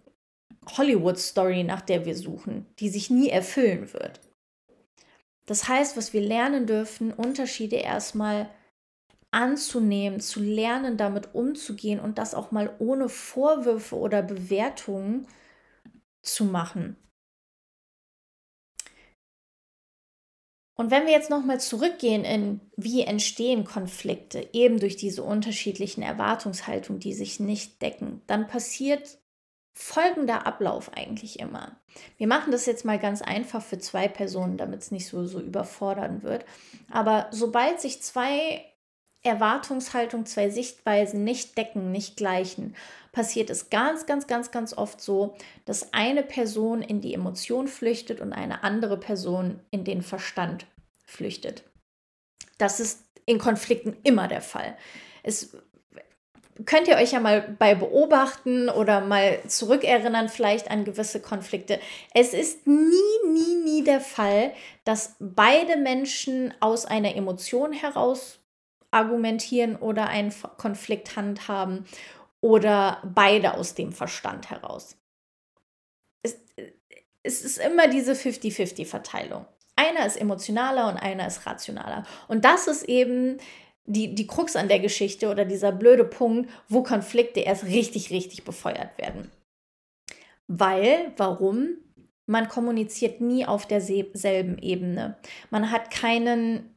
Hollywood-Story, 0.69 1.65
nach 1.65 1.81
der 1.81 2.05
wir 2.05 2.17
suchen, 2.17 2.67
die 2.79 2.89
sich 2.89 3.11
nie 3.11 3.29
erfüllen 3.29 3.93
wird. 3.93 4.21
Das 5.47 5.69
heißt, 5.69 5.97
was 5.97 6.13
wir 6.13 6.21
lernen 6.21 6.67
dürfen, 6.67 7.13
Unterschiede 7.13 7.77
erstmal 7.77 8.51
anzunehmen, 9.31 10.21
zu 10.21 10.41
lernen, 10.41 10.97
damit 10.97 11.35
umzugehen 11.35 12.01
und 12.01 12.19
das 12.19 12.35
auch 12.35 12.51
mal 12.51 12.75
ohne 12.79 13.09
Vorwürfe 13.09 13.97
oder 13.97 14.23
Bewertungen 14.23 15.27
zu 16.23 16.45
machen. 16.45 16.97
Und 20.79 20.91
wenn 20.91 21.07
wir 21.07 21.13
jetzt 21.13 21.31
nochmal 21.31 21.59
zurückgehen 21.59 22.25
in, 22.25 22.61
wie 22.77 23.03
entstehen 23.03 23.65
Konflikte, 23.65 24.49
eben 24.53 24.79
durch 24.79 24.97
diese 24.97 25.23
unterschiedlichen 25.23 26.03
Erwartungshaltungen, 26.03 27.01
die 27.01 27.15
sich 27.15 27.41
nicht 27.41 27.81
decken, 27.81 28.21
dann 28.27 28.47
passiert 28.47 29.19
folgender 29.79 30.47
Ablauf 30.47 30.91
eigentlich 30.95 31.39
immer. 31.39 31.77
Wir 32.17 32.27
machen 32.27 32.51
das 32.51 32.65
jetzt 32.65 32.87
mal 32.87 32.99
ganz 32.99 33.21
einfach 33.21 33.63
für 33.63 33.77
zwei 33.77 34.09
Personen, 34.09 34.57
damit 34.57 34.81
es 34.81 34.91
nicht 34.91 35.07
so, 35.07 35.27
so 35.27 35.39
überfordern 35.39 36.23
wird. 36.23 36.47
Aber 36.91 37.27
sobald 37.31 37.83
sich 37.83 38.03
zwei 38.03 38.65
Erwartungshaltungen, 39.23 40.25
zwei 40.25 40.49
Sichtweisen 40.49 41.25
nicht 41.25 41.59
decken, 41.59 41.93
nicht 41.93 42.17
gleichen, 42.17 42.75
passiert 43.13 43.51
es 43.51 43.69
ganz, 43.69 44.07
ganz, 44.07 44.27
ganz, 44.27 44.51
ganz 44.51 44.73
oft 44.73 44.99
so, 44.99 45.37
dass 45.67 45.93
eine 45.93 46.23
Person 46.23 46.81
in 46.81 47.03
die 47.03 47.13
Emotion 47.13 47.69
flüchtet 47.69 48.23
und 48.23 48.33
eine 48.33 48.65
andere 48.65 48.99
Person 48.99 49.61
in 49.71 49.85
den 49.85 50.01
Verstand 50.01 50.67
flüchtet. 51.05 51.65
Das 52.57 52.81
ist 52.81 53.05
in 53.27 53.39
Konflikten 53.39 53.95
immer 54.05 54.27
der 54.27 54.41
Fall. 54.41 54.75
Es 55.23 55.55
könnt 56.65 56.89
ihr 56.89 56.97
euch 56.97 57.13
ja 57.13 57.21
mal 57.21 57.43
bei 57.59 57.75
beobachten 57.75 58.69
oder 58.69 59.01
mal 59.01 59.41
zurückerinnern 59.47 60.29
vielleicht 60.29 60.71
an 60.71 60.85
gewisse 60.85 61.21
Konflikte. 61.21 61.79
Es 62.15 62.33
ist 62.33 62.67
nie, 62.67 63.31
nie, 63.31 63.57
nie 63.57 63.85
der 63.85 64.01
Fall, 64.01 64.53
dass 64.85 65.17
beide 65.19 65.77
Menschen 65.77 66.55
aus 66.61 66.87
einer 66.87 67.15
Emotion 67.15 67.73
heraus 67.73 68.39
argumentieren 68.91 69.77
oder 69.77 70.09
einen 70.09 70.33
Konflikt 70.57 71.17
handhaben 71.17 71.85
oder 72.41 73.03
beide 73.05 73.55
aus 73.55 73.75
dem 73.75 73.93
Verstand 73.93 74.51
heraus. 74.51 74.97
Es, 76.23 76.39
es 77.23 77.43
ist 77.43 77.59
immer 77.59 77.89
diese 77.89 78.13
50-50-Verteilung. 78.13 79.47
Einer 79.75 80.07
ist 80.07 80.17
emotionaler 80.17 80.89
und 80.89 80.97
einer 80.97 81.27
ist 81.27 81.45
rationaler. 81.45 82.05
Und 82.29 82.45
das 82.47 82.67
ist 82.67 82.85
eben 82.85 83.39
die, 83.87 84.15
die 84.15 84.27
Krux 84.27 84.57
an 84.57 84.69
der 84.69 84.81
Geschichte 84.81 85.31
oder 85.31 85.45
dieser 85.45 85.73
blöde 85.73 86.05
Punkt, 86.05 86.51
wo 86.69 86.83
Konflikte 86.83 87.41
erst 87.41 87.65
richtig, 87.65 88.11
richtig 88.11 88.45
befeuert 88.45 88.99
werden. 88.99 89.31
Weil, 90.49 91.13
warum? 91.17 91.77
Man 92.27 92.49
kommuniziert 92.49 93.21
nie 93.21 93.47
auf 93.47 93.67
derselben 93.67 94.59
Ebene. 94.59 95.17
Man 95.51 95.71
hat 95.71 95.91
keinen 95.91 96.77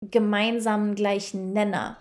gemeinsamen 0.00 0.94
gleichen 0.94 1.52
Nenner. 1.52 1.98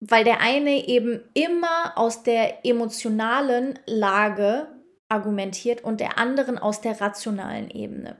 Weil 0.00 0.24
der 0.24 0.40
eine 0.40 0.88
eben 0.88 1.20
immer 1.34 1.92
aus 1.96 2.22
der 2.22 2.64
emotionalen 2.66 3.78
Lage 3.86 4.68
argumentiert 5.08 5.84
und 5.84 6.00
der 6.00 6.18
anderen 6.18 6.58
aus 6.58 6.80
der 6.80 7.00
rationalen 7.00 7.70
Ebene. 7.70 8.16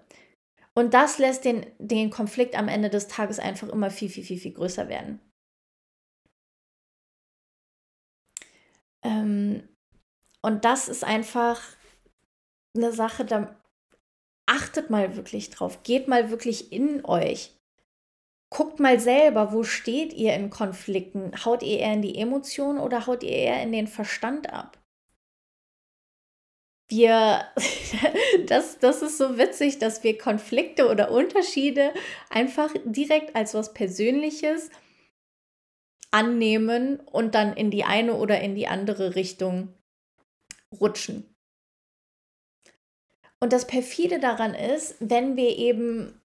Und 0.74 0.94
das 0.94 1.18
lässt 1.18 1.44
den, 1.44 1.66
den 1.78 2.10
Konflikt 2.10 2.56
am 2.56 2.68
Ende 2.68 2.88
des 2.88 3.08
Tages 3.08 3.38
einfach 3.38 3.68
immer 3.68 3.90
viel, 3.90 4.08
viel, 4.08 4.24
viel, 4.24 4.38
viel 4.38 4.52
größer 4.52 4.88
werden. 4.88 5.20
Ähm, 9.04 9.68
und 10.40 10.64
das 10.64 10.88
ist 10.88 11.04
einfach 11.04 11.60
eine 12.74 12.92
Sache, 12.92 13.24
da 13.24 13.60
achtet 14.46 14.90
mal 14.90 15.16
wirklich 15.16 15.50
drauf. 15.50 15.82
Geht 15.82 16.08
mal 16.08 16.30
wirklich 16.30 16.72
in 16.72 17.04
euch. 17.04 17.54
Guckt 18.50 18.80
mal 18.80 19.00
selber, 19.00 19.52
wo 19.52 19.62
steht 19.62 20.12
ihr 20.12 20.34
in 20.34 20.50
Konflikten? 20.50 21.32
Haut 21.44 21.62
ihr 21.62 21.78
eher 21.78 21.94
in 21.94 22.02
die 22.02 22.18
Emotionen 22.18 22.78
oder 22.78 23.06
haut 23.06 23.22
ihr 23.22 23.30
eher 23.30 23.62
in 23.62 23.72
den 23.72 23.86
Verstand 23.86 24.52
ab? 24.52 24.81
Wir, 26.92 27.46
das, 28.46 28.78
das 28.78 29.02
ist 29.02 29.18
so 29.18 29.38
witzig, 29.38 29.78
dass 29.78 30.04
wir 30.04 30.16
Konflikte 30.16 30.88
oder 30.88 31.10
Unterschiede 31.10 31.92
einfach 32.30 32.70
direkt 32.84 33.34
als 33.34 33.54
was 33.54 33.74
Persönliches 33.74 34.70
annehmen 36.12 37.00
und 37.00 37.34
dann 37.34 37.56
in 37.56 37.70
die 37.70 37.84
eine 37.84 38.14
oder 38.14 38.40
in 38.40 38.54
die 38.54 38.68
andere 38.68 39.16
Richtung 39.16 39.74
rutschen. 40.80 41.34
Und 43.40 43.52
das 43.52 43.66
perfide 43.66 44.20
daran 44.20 44.54
ist, 44.54 44.94
wenn 45.00 45.36
wir 45.36 45.56
eben 45.58 46.20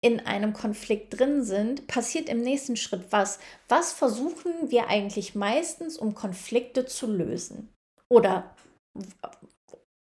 in 0.00 0.20
einem 0.20 0.52
Konflikt 0.52 1.18
drin 1.18 1.44
sind, 1.44 1.86
passiert 1.86 2.28
im 2.28 2.40
nächsten 2.40 2.76
Schritt 2.76 3.06
was? 3.10 3.38
Was 3.68 3.92
versuchen 3.92 4.70
wir 4.70 4.88
eigentlich 4.88 5.34
meistens, 5.34 5.96
um 5.96 6.14
Konflikte 6.14 6.86
zu 6.86 7.06
lösen? 7.10 7.72
Oder 8.08 8.54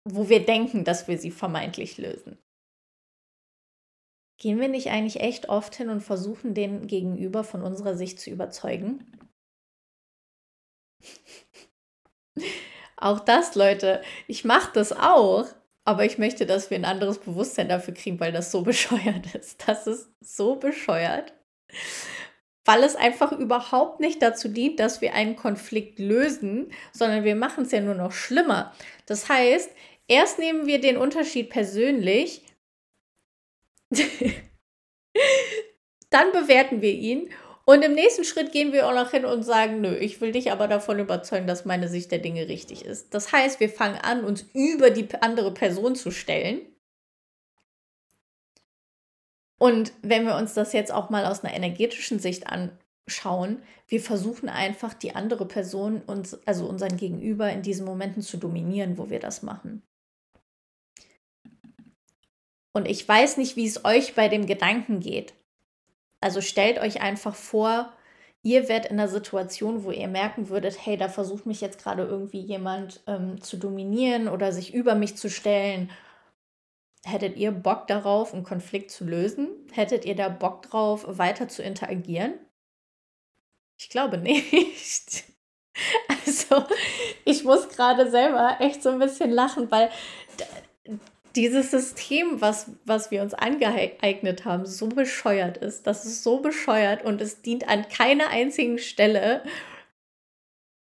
wo 0.05 0.29
wir 0.29 0.45
denken, 0.45 0.83
dass 0.83 1.07
wir 1.07 1.17
sie 1.17 1.31
vermeintlich 1.31 1.97
lösen. 1.97 2.37
Gehen 4.37 4.59
wir 4.59 4.69
nicht 4.69 4.89
eigentlich 4.89 5.19
echt 5.19 5.49
oft 5.49 5.75
hin 5.75 5.89
und 5.89 6.01
versuchen, 6.01 6.55
den 6.55 6.87
Gegenüber 6.87 7.43
von 7.43 7.61
unserer 7.61 7.95
Sicht 7.95 8.19
zu 8.19 8.31
überzeugen? 8.31 9.05
auch 12.97 13.19
das, 13.19 13.53
Leute, 13.55 14.01
ich 14.27 14.43
mache 14.43 14.71
das 14.73 14.93
auch, 14.93 15.45
aber 15.85 16.05
ich 16.05 16.17
möchte, 16.17 16.45
dass 16.47 16.69
wir 16.71 16.77
ein 16.77 16.85
anderes 16.85 17.19
Bewusstsein 17.19 17.69
dafür 17.69 17.93
kriegen, 17.93 18.19
weil 18.19 18.31
das 18.31 18.51
so 18.51 18.61
bescheuert 18.63 19.35
ist. 19.35 19.67
Das 19.67 19.85
ist 19.85 20.09
so 20.19 20.55
bescheuert, 20.55 21.33
weil 22.65 22.83
es 22.83 22.95
einfach 22.95 23.31
überhaupt 23.31 23.99
nicht 23.99 24.21
dazu 24.21 24.47
dient, 24.47 24.79
dass 24.79 25.01
wir 25.01 25.13
einen 25.13 25.35
Konflikt 25.35 25.99
lösen, 25.99 26.71
sondern 26.93 27.23
wir 27.23 27.35
machen 27.35 27.65
es 27.65 27.71
ja 27.71 27.81
nur 27.81 27.95
noch 27.95 28.11
schlimmer. 28.11 28.73
Das 29.05 29.29
heißt, 29.29 29.69
Erst 30.11 30.39
nehmen 30.39 30.67
wir 30.67 30.81
den 30.81 30.97
Unterschied 30.97 31.49
persönlich, 31.49 32.43
dann 36.09 36.33
bewerten 36.33 36.81
wir 36.81 36.91
ihn 36.91 37.29
und 37.63 37.81
im 37.81 37.93
nächsten 37.93 38.25
Schritt 38.25 38.51
gehen 38.51 38.73
wir 38.73 38.89
auch 38.89 38.93
noch 38.93 39.11
hin 39.11 39.23
und 39.23 39.43
sagen, 39.43 39.79
nö, 39.79 39.95
ich 39.95 40.19
will 40.19 40.33
dich 40.33 40.51
aber 40.51 40.67
davon 40.67 40.99
überzeugen, 40.99 41.47
dass 41.47 41.63
meine 41.63 41.87
Sicht 41.87 42.11
der 42.11 42.19
Dinge 42.19 42.49
richtig 42.49 42.83
ist. 42.83 43.13
Das 43.13 43.31
heißt, 43.31 43.61
wir 43.61 43.69
fangen 43.69 43.99
an, 44.01 44.25
uns 44.25 44.41
über 44.53 44.89
die 44.89 45.07
andere 45.21 45.53
Person 45.53 45.95
zu 45.95 46.11
stellen. 46.11 46.59
Und 49.57 49.93
wenn 50.01 50.25
wir 50.25 50.35
uns 50.35 50.53
das 50.53 50.73
jetzt 50.73 50.91
auch 50.91 51.09
mal 51.09 51.25
aus 51.25 51.45
einer 51.45 51.55
energetischen 51.55 52.19
Sicht 52.19 52.47
anschauen, 52.47 53.63
wir 53.87 54.01
versuchen 54.01 54.49
einfach 54.49 54.93
die 54.93 55.15
andere 55.15 55.47
Person, 55.47 56.01
uns, 56.01 56.37
also 56.45 56.65
unseren 56.65 56.97
Gegenüber 56.97 57.49
in 57.49 57.61
diesen 57.61 57.85
Momenten 57.85 58.21
zu 58.21 58.35
dominieren, 58.35 58.97
wo 58.97 59.09
wir 59.09 59.21
das 59.21 59.41
machen. 59.41 59.83
Und 62.73 62.87
ich 62.87 63.07
weiß 63.07 63.37
nicht, 63.37 63.55
wie 63.55 63.67
es 63.67 63.83
euch 63.85 64.15
bei 64.15 64.27
dem 64.27 64.45
Gedanken 64.45 64.99
geht. 64.99 65.33
Also 66.21 66.41
stellt 66.41 66.79
euch 66.79 67.01
einfach 67.01 67.35
vor, 67.35 67.91
ihr 68.43 68.69
werdet 68.69 68.91
in 68.91 68.99
einer 68.99 69.09
Situation, 69.09 69.83
wo 69.83 69.91
ihr 69.91 70.07
merken 70.07 70.49
würdet, 70.49 70.85
hey, 70.85 70.97
da 70.97 71.09
versucht 71.09 71.45
mich 71.45 71.61
jetzt 71.61 71.81
gerade 71.81 72.03
irgendwie 72.03 72.41
jemand 72.41 73.01
ähm, 73.07 73.41
zu 73.41 73.57
dominieren 73.57 74.27
oder 74.27 74.51
sich 74.51 74.73
über 74.73 74.95
mich 74.95 75.17
zu 75.17 75.29
stellen. 75.29 75.89
Hättet 77.03 77.37
ihr 77.37 77.51
Bock 77.51 77.87
darauf, 77.87 78.33
einen 78.33 78.43
Konflikt 78.43 78.91
zu 78.91 79.03
lösen? 79.05 79.49
Hättet 79.71 80.05
ihr 80.05 80.15
da 80.15 80.29
Bock 80.29 80.61
drauf, 80.61 81.05
weiter 81.07 81.47
zu 81.47 81.63
interagieren? 81.63 82.33
Ich 83.77 83.89
glaube 83.89 84.17
nicht. 84.17 85.23
Also, 86.25 86.65
ich 87.23 87.45
muss 87.45 87.69
gerade 87.69 88.11
selber 88.11 88.57
echt 88.59 88.83
so 88.83 88.89
ein 88.89 88.99
bisschen 88.99 89.31
lachen, 89.31 89.71
weil 89.71 89.89
dieses 91.35 91.71
System, 91.71 92.41
was, 92.41 92.71
was 92.85 93.11
wir 93.11 93.21
uns 93.21 93.33
angeeignet 93.33 94.45
haben, 94.45 94.65
so 94.65 94.87
bescheuert 94.87 95.57
ist. 95.57 95.87
Das 95.87 96.05
ist 96.05 96.23
so 96.23 96.39
bescheuert 96.39 97.03
und 97.03 97.21
es 97.21 97.41
dient 97.41 97.67
an 97.67 97.87
keiner 97.87 98.29
einzigen 98.29 98.77
Stelle 98.77 99.43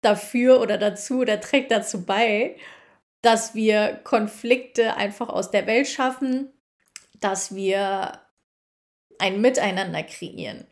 dafür 0.00 0.60
oder 0.60 0.78
dazu 0.78 1.20
oder 1.20 1.40
trägt 1.40 1.70
dazu 1.70 2.04
bei, 2.04 2.56
dass 3.22 3.54
wir 3.54 4.00
Konflikte 4.04 4.96
einfach 4.96 5.28
aus 5.28 5.50
der 5.50 5.66
Welt 5.66 5.86
schaffen, 5.86 6.52
dass 7.20 7.54
wir 7.54 8.20
ein 9.18 9.40
Miteinander 9.40 10.02
kreieren. 10.02 10.66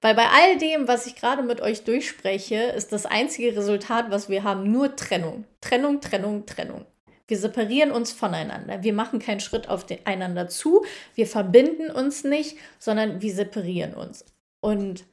Weil 0.00 0.14
bei 0.14 0.26
all 0.28 0.58
dem, 0.58 0.88
was 0.88 1.06
ich 1.06 1.16
gerade 1.16 1.42
mit 1.42 1.60
euch 1.60 1.84
durchspreche, 1.84 2.56
ist 2.56 2.92
das 2.92 3.06
einzige 3.06 3.56
Resultat, 3.56 4.10
was 4.10 4.28
wir 4.28 4.42
haben, 4.42 4.70
nur 4.70 4.96
Trennung. 4.96 5.44
Trennung, 5.60 6.00
Trennung, 6.00 6.44
Trennung. 6.46 6.86
Wir 7.28 7.38
separieren 7.38 7.90
uns 7.90 8.12
voneinander. 8.12 8.82
Wir 8.82 8.92
machen 8.92 9.18
keinen 9.18 9.40
Schritt 9.40 9.68
aufeinander 9.68 10.48
zu. 10.48 10.84
Wir 11.14 11.26
verbinden 11.26 11.90
uns 11.90 12.24
nicht, 12.24 12.56
sondern 12.78 13.20
wir 13.20 13.34
separieren 13.34 13.94
uns. 13.94 14.24
Und 14.60 15.04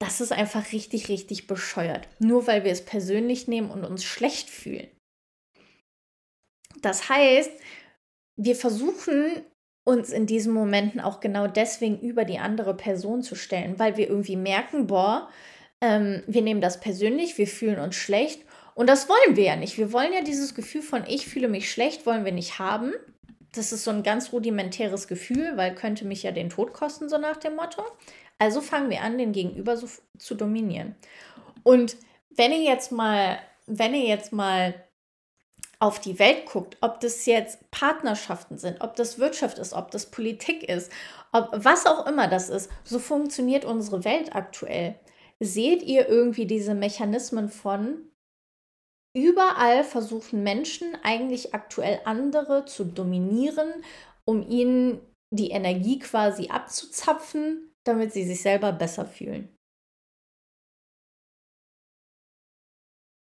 das 0.00 0.22
ist 0.22 0.32
einfach 0.32 0.72
richtig, 0.72 1.08
richtig 1.08 1.46
bescheuert. 1.46 2.08
Nur 2.18 2.46
weil 2.46 2.64
wir 2.64 2.72
es 2.72 2.84
persönlich 2.84 3.48
nehmen 3.48 3.70
und 3.70 3.84
uns 3.84 4.02
schlecht 4.02 4.48
fühlen. 4.48 4.88
Das 6.80 7.10
heißt, 7.10 7.50
wir 8.36 8.56
versuchen 8.56 9.44
uns 9.86 10.10
in 10.10 10.26
diesen 10.26 10.54
Momenten 10.54 11.00
auch 11.00 11.20
genau 11.20 11.46
deswegen 11.46 11.98
über 12.00 12.24
die 12.24 12.38
andere 12.38 12.74
Person 12.74 13.22
zu 13.22 13.34
stellen, 13.34 13.78
weil 13.78 13.96
wir 13.98 14.08
irgendwie 14.08 14.36
merken, 14.36 14.86
boah, 14.86 15.28
ähm, 15.82 16.22
wir 16.26 16.42
nehmen 16.42 16.60
das 16.60 16.80
persönlich, 16.80 17.36
wir 17.38 17.46
fühlen 17.46 17.78
uns 17.78 17.96
schlecht 17.96 18.44
und 18.74 18.88
das 18.88 19.08
wollen 19.08 19.36
wir 19.36 19.44
ja 19.44 19.56
nicht. 19.56 19.78
Wir 19.78 19.92
wollen 19.92 20.12
ja 20.12 20.22
dieses 20.22 20.54
Gefühl 20.54 20.82
von 20.82 21.04
ich 21.06 21.26
fühle 21.26 21.48
mich 21.48 21.70
schlecht, 21.70 22.06
wollen 22.06 22.24
wir 22.24 22.32
nicht 22.32 22.58
haben. 22.58 22.92
Das 23.52 23.72
ist 23.72 23.84
so 23.84 23.90
ein 23.90 24.02
ganz 24.02 24.32
rudimentäres 24.32 25.08
Gefühl, 25.08 25.56
weil 25.56 25.74
könnte 25.74 26.04
mich 26.04 26.22
ja 26.22 26.32
den 26.32 26.50
Tod 26.50 26.72
kosten, 26.72 27.08
so 27.08 27.18
nach 27.18 27.36
dem 27.36 27.56
Motto. 27.56 27.82
Also 28.38 28.60
fangen 28.60 28.90
wir 28.90 29.02
an, 29.02 29.18
den 29.18 29.32
Gegenüber 29.32 29.76
so 29.76 29.88
zu 30.18 30.34
dominieren. 30.34 30.94
Und 31.62 31.96
wenn 32.30 32.52
ihr 32.52 32.62
jetzt 32.62 32.92
mal, 32.92 33.38
wenn 33.66 33.94
ihr 33.94 34.06
jetzt 34.06 34.32
mal 34.32 34.74
auf 35.78 35.98
die 35.98 36.18
Welt 36.18 36.46
guckt, 36.46 36.76
ob 36.82 37.00
das 37.00 37.26
jetzt 37.26 37.70
Partnerschaften 37.70 38.58
sind, 38.58 38.82
ob 38.82 38.96
das 38.96 39.18
Wirtschaft 39.18 39.58
ist, 39.58 39.72
ob 39.72 39.90
das 39.90 40.10
Politik 40.10 40.62
ist, 40.62 40.92
ob 41.32 41.48
was 41.52 41.86
auch 41.86 42.06
immer 42.06 42.28
das 42.28 42.50
ist, 42.50 42.70
so 42.84 42.98
funktioniert 42.98 43.64
unsere 43.64 44.04
Welt 44.04 44.34
aktuell. 44.34 44.94
Seht 45.40 45.82
ihr 45.82 46.06
irgendwie 46.06 46.46
diese 46.46 46.74
Mechanismen 46.74 47.48
von 47.48 48.09
überall 49.14 49.84
versuchen 49.84 50.42
Menschen 50.42 50.96
eigentlich 51.02 51.54
aktuell 51.54 52.00
andere 52.04 52.64
zu 52.64 52.84
dominieren, 52.84 53.84
um 54.24 54.42
ihnen 54.48 55.00
die 55.32 55.50
Energie 55.50 55.98
quasi 55.98 56.48
abzuzapfen, 56.48 57.72
damit 57.84 58.12
sie 58.12 58.24
sich 58.24 58.42
selber 58.42 58.72
besser 58.72 59.06
fühlen. 59.06 59.56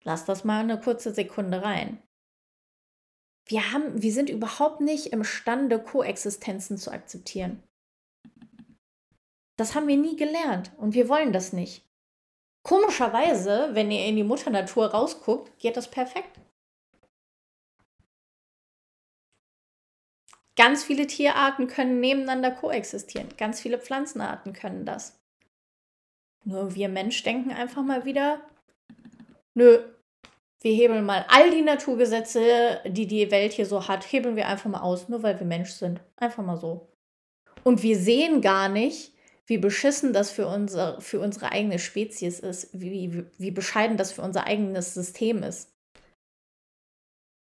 Lass 0.04 0.26
das 0.26 0.44
mal 0.44 0.62
eine 0.62 0.80
kurze 0.80 1.14
Sekunde 1.14 1.62
rein. 1.62 2.02
Wir, 3.48 3.72
haben, 3.72 4.02
wir 4.02 4.14
sind 4.14 4.30
überhaupt 4.30 4.82
nicht 4.82 5.08
imstande, 5.08 5.82
Koexistenzen 5.82 6.78
zu 6.78 6.92
akzeptieren. 6.92 7.64
Das 9.58 9.76
haben 9.76 9.88
wir 9.88 9.98
nie 9.98 10.16
gelernt 10.16 10.72
und 10.78 10.96
wir 10.96 11.08
wollen 11.08 11.34
das 11.34 11.54
nicht. 11.54 11.86
Komischerweise, 12.64 13.70
wenn 13.74 13.90
ihr 13.92 14.06
in 14.06 14.16
die 14.16 14.24
Mutter 14.24 14.50
Natur 14.52 14.88
rausguckt, 14.88 15.58
geht 15.60 15.78
das 15.78 15.90
perfekt. 15.90 16.40
Ganz 20.56 20.84
viele 20.84 21.08
Tierarten 21.08 21.68
können 21.68 22.00
nebeneinander 22.00 22.52
koexistieren. 22.52 23.30
Ganz 23.38 23.62
viele 23.62 23.80
Pflanzenarten 23.80 24.54
können 24.54 24.86
das. 24.86 25.20
Nur 26.44 26.76
wir 26.76 26.90
Mensch 26.90 27.24
denken 27.24 27.52
einfach 27.52 27.84
mal 27.84 28.06
wieder, 28.06 28.42
nö, 29.54 29.80
wir 30.62 30.72
hebeln 30.72 31.06
mal 31.06 31.26
all 31.30 31.50
die 31.50 31.64
Naturgesetze, 31.64 32.82
die 32.86 33.08
die 33.08 33.32
Welt 33.32 33.54
hier 33.54 33.66
so 33.66 33.88
hat, 33.88 34.12
hebeln 34.12 34.36
wir 34.36 34.48
einfach 34.48 34.70
mal 34.70 34.82
aus, 34.82 35.10
nur 35.10 35.24
weil 35.24 35.40
wir 35.40 35.48
Mensch 35.48 35.72
sind. 35.72 36.02
Einfach 36.18 36.44
mal 36.44 36.58
so. 36.58 36.88
Und 37.64 37.82
wir 37.82 37.98
sehen 37.98 38.42
gar 38.42 38.70
nicht, 38.70 39.14
wie 39.48 39.58
beschissen 39.58 40.14
das 40.14 40.32
für, 40.32 40.48
unser, 40.48 41.02
für 41.02 41.20
unsere 41.20 41.52
eigene 41.52 41.80
Spezies 41.80 42.40
ist, 42.40 42.70
wie, 42.74 43.26
wie 43.38 43.52
bescheiden 43.52 43.98
das 43.98 44.12
für 44.12 44.22
unser 44.22 44.46
eigenes 44.46 44.94
System 44.94 45.44
ist. 45.44 45.74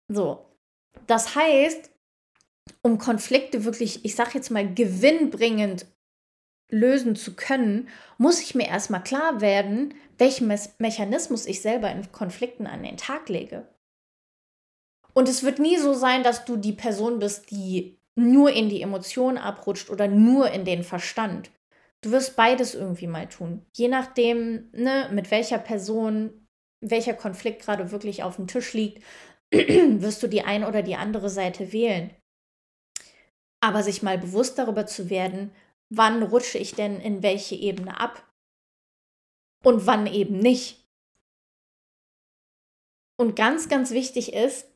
So, 0.08 0.46
das 1.06 1.34
heißt, 1.34 1.90
um 2.82 2.98
Konflikte 2.98 3.64
wirklich, 3.64 4.04
ich 4.04 4.14
sage 4.14 4.32
jetzt 4.34 4.50
mal, 4.50 4.72
gewinnbringend 4.72 5.86
lösen 6.70 7.16
zu 7.16 7.34
können, 7.34 7.88
muss 8.18 8.40
ich 8.40 8.54
mir 8.54 8.66
erstmal 8.66 9.02
klar 9.02 9.40
werden, 9.40 9.94
welchen 10.18 10.48
Me 10.48 10.58
Mechanismus 10.78 11.46
ich 11.46 11.60
selber 11.60 11.90
in 11.90 12.10
Konflikten 12.12 12.66
an 12.66 12.82
den 12.82 12.96
Tag 12.96 13.28
lege. 13.28 13.68
Und 15.14 15.28
es 15.28 15.42
wird 15.42 15.58
nie 15.58 15.76
so 15.76 15.92
sein, 15.92 16.22
dass 16.22 16.44
du 16.44 16.56
die 16.56 16.72
Person 16.72 17.18
bist, 17.18 17.50
die 17.50 17.98
nur 18.14 18.50
in 18.52 18.68
die 18.68 18.82
Emotionen 18.82 19.38
abrutscht 19.38 19.90
oder 19.90 20.08
nur 20.08 20.50
in 20.50 20.64
den 20.64 20.84
Verstand. 20.84 21.50
Du 22.02 22.10
wirst 22.10 22.34
beides 22.36 22.74
irgendwie 22.74 23.06
mal 23.06 23.28
tun. 23.28 23.64
Je 23.76 23.88
nachdem, 23.88 24.70
ne, 24.72 25.08
mit 25.12 25.30
welcher 25.30 25.58
Person, 25.58 26.48
welcher 26.80 27.14
Konflikt 27.14 27.62
gerade 27.62 27.92
wirklich 27.92 28.24
auf 28.24 28.36
dem 28.36 28.48
Tisch 28.48 28.72
liegt, 28.72 29.02
wirst 29.52 30.22
du 30.22 30.26
die 30.26 30.42
eine 30.42 30.66
oder 30.66 30.82
die 30.82 30.96
andere 30.96 31.30
Seite 31.30 31.72
wählen. 31.72 32.10
Aber 33.60 33.84
sich 33.84 34.02
mal 34.02 34.18
bewusst 34.18 34.58
darüber 34.58 34.86
zu 34.86 35.10
werden, 35.10 35.52
wann 35.90 36.22
rutsche 36.24 36.58
ich 36.58 36.74
denn 36.74 37.00
in 37.00 37.22
welche 37.22 37.54
Ebene 37.54 38.00
ab 38.00 38.28
und 39.62 39.86
wann 39.86 40.06
eben 40.08 40.38
nicht. 40.38 40.84
Und 43.16 43.36
ganz, 43.36 43.68
ganz 43.68 43.92
wichtig 43.92 44.32
ist, 44.32 44.66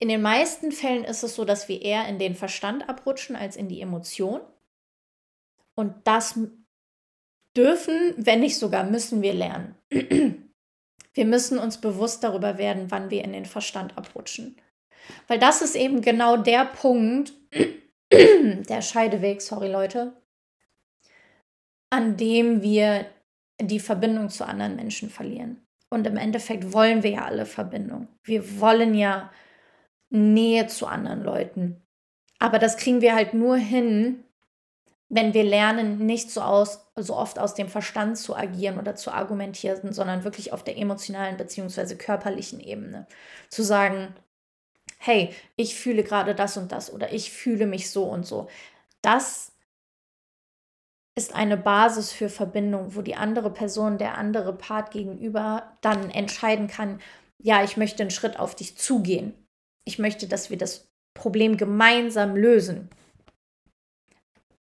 in 0.00 0.08
den 0.08 0.22
meisten 0.22 0.72
Fällen 0.72 1.04
ist 1.04 1.22
es 1.22 1.34
so, 1.34 1.44
dass 1.44 1.68
wir 1.68 1.82
eher 1.82 2.08
in 2.08 2.18
den 2.18 2.34
Verstand 2.34 2.88
abrutschen 2.88 3.36
als 3.36 3.56
in 3.56 3.68
die 3.68 3.82
Emotion. 3.82 4.40
Und 5.74 6.06
das 6.06 6.38
dürfen, 7.56 8.14
wenn 8.16 8.40
nicht 8.40 8.58
sogar 8.58 8.84
müssen 8.84 9.22
wir 9.22 9.34
lernen. 9.34 9.74
Wir 11.14 11.26
müssen 11.26 11.58
uns 11.58 11.78
bewusst 11.78 12.24
darüber 12.24 12.56
werden, 12.56 12.90
wann 12.90 13.10
wir 13.10 13.22
in 13.22 13.34
den 13.34 13.44
Verstand 13.44 13.98
abrutschen. 13.98 14.56
Weil 15.28 15.38
das 15.38 15.60
ist 15.60 15.76
eben 15.76 16.00
genau 16.00 16.38
der 16.38 16.64
Punkt, 16.64 17.34
der 18.10 18.80
Scheideweg, 18.80 19.42
sorry 19.42 19.68
Leute, 19.70 20.16
an 21.90 22.16
dem 22.16 22.62
wir 22.62 23.04
die 23.60 23.80
Verbindung 23.80 24.30
zu 24.30 24.46
anderen 24.46 24.76
Menschen 24.76 25.10
verlieren. 25.10 25.66
Und 25.90 26.06
im 26.06 26.16
Endeffekt 26.16 26.72
wollen 26.72 27.02
wir 27.02 27.10
ja 27.10 27.24
alle 27.26 27.44
Verbindung. 27.44 28.08
Wir 28.24 28.60
wollen 28.60 28.94
ja 28.94 29.30
Nähe 30.08 30.66
zu 30.66 30.86
anderen 30.86 31.22
Leuten. 31.22 31.82
Aber 32.38 32.58
das 32.58 32.78
kriegen 32.78 33.02
wir 33.02 33.14
halt 33.14 33.34
nur 33.34 33.56
hin, 33.56 34.24
wenn 35.14 35.34
wir 35.34 35.44
lernen, 35.44 35.98
nicht 35.98 36.30
so, 36.30 36.40
aus, 36.40 36.86
so 36.96 37.14
oft 37.14 37.38
aus 37.38 37.52
dem 37.52 37.68
Verstand 37.68 38.16
zu 38.16 38.34
agieren 38.34 38.78
oder 38.78 38.96
zu 38.96 39.12
argumentieren, 39.12 39.92
sondern 39.92 40.24
wirklich 40.24 40.54
auf 40.54 40.64
der 40.64 40.78
emotionalen 40.78 41.36
bzw. 41.36 41.96
körperlichen 41.96 42.60
Ebene. 42.60 43.06
Zu 43.50 43.62
sagen, 43.62 44.14
hey, 44.96 45.34
ich 45.56 45.74
fühle 45.74 46.02
gerade 46.02 46.34
das 46.34 46.56
und 46.56 46.72
das 46.72 46.90
oder 46.90 47.12
ich 47.12 47.30
fühle 47.30 47.66
mich 47.66 47.90
so 47.90 48.04
und 48.04 48.24
so. 48.24 48.48
Das 49.02 49.52
ist 51.14 51.34
eine 51.34 51.58
Basis 51.58 52.10
für 52.10 52.30
Verbindung, 52.30 52.96
wo 52.96 53.02
die 53.02 53.14
andere 53.14 53.50
Person, 53.50 53.98
der 53.98 54.16
andere 54.16 54.54
Part 54.54 54.92
gegenüber 54.92 55.76
dann 55.82 56.08
entscheiden 56.08 56.68
kann, 56.68 57.02
ja, 57.36 57.62
ich 57.62 57.76
möchte 57.76 58.02
einen 58.02 58.10
Schritt 58.10 58.38
auf 58.38 58.54
dich 58.54 58.78
zugehen. 58.78 59.34
Ich 59.84 59.98
möchte, 59.98 60.26
dass 60.26 60.48
wir 60.48 60.56
das 60.56 60.88
Problem 61.12 61.58
gemeinsam 61.58 62.34
lösen. 62.34 62.88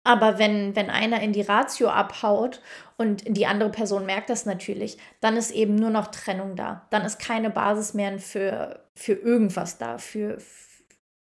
Aber 0.03 0.39
wenn, 0.39 0.75
wenn 0.75 0.89
einer 0.89 1.21
in 1.21 1.31
die 1.31 1.41
Ratio 1.41 1.89
abhaut 1.89 2.61
und 2.97 3.23
die 3.27 3.45
andere 3.45 3.69
Person 3.69 4.05
merkt 4.05 4.31
das 4.31 4.45
natürlich, 4.45 4.97
dann 5.19 5.37
ist 5.37 5.51
eben 5.51 5.75
nur 5.75 5.91
noch 5.91 6.07
Trennung 6.07 6.55
da. 6.55 6.87
Dann 6.89 7.03
ist 7.03 7.19
keine 7.19 7.51
Basis 7.51 7.93
mehr 7.93 8.17
für, 8.17 8.83
für 8.95 9.13
irgendwas 9.13 9.77
da, 9.77 9.99
für, 9.99 10.39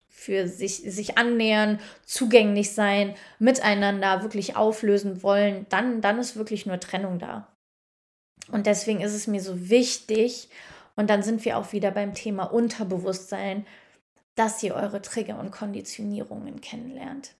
für 0.10 0.48
sich, 0.48 0.78
sich 0.78 1.18
annähern, 1.18 1.80
zugänglich 2.04 2.74
sein, 2.74 3.16
miteinander 3.40 4.24
wirklich 4.24 4.58
auflösen 4.58 5.24
wollen, 5.24 5.66
dann, 5.70 6.02
dann 6.02 6.20
ist 6.20 6.36
wirklich 6.36 6.66
nur 6.66 6.80
Trennung 6.80 7.20
da. 7.20 7.48
Und 8.52 8.66
deswegen 8.66 9.02
ist 9.02 9.14
es 9.14 9.28
mir 9.28 9.42
so 9.42 9.70
wichtig, 9.70 10.50
und 10.96 11.10
dann 11.10 11.24
sind 11.24 11.44
wir 11.46 11.58
auch 11.58 11.74
wieder 11.74 11.92
beim 11.92 12.14
Thema 12.14 12.46
Unterbewusstsein, 12.46 13.66
dass 14.36 14.62
ihr 14.64 14.76
eure 14.76 15.02
Trigger 15.02 15.40
und 15.40 15.52
Konditionierungen 15.52 16.62
kennenlernt. 16.62 17.36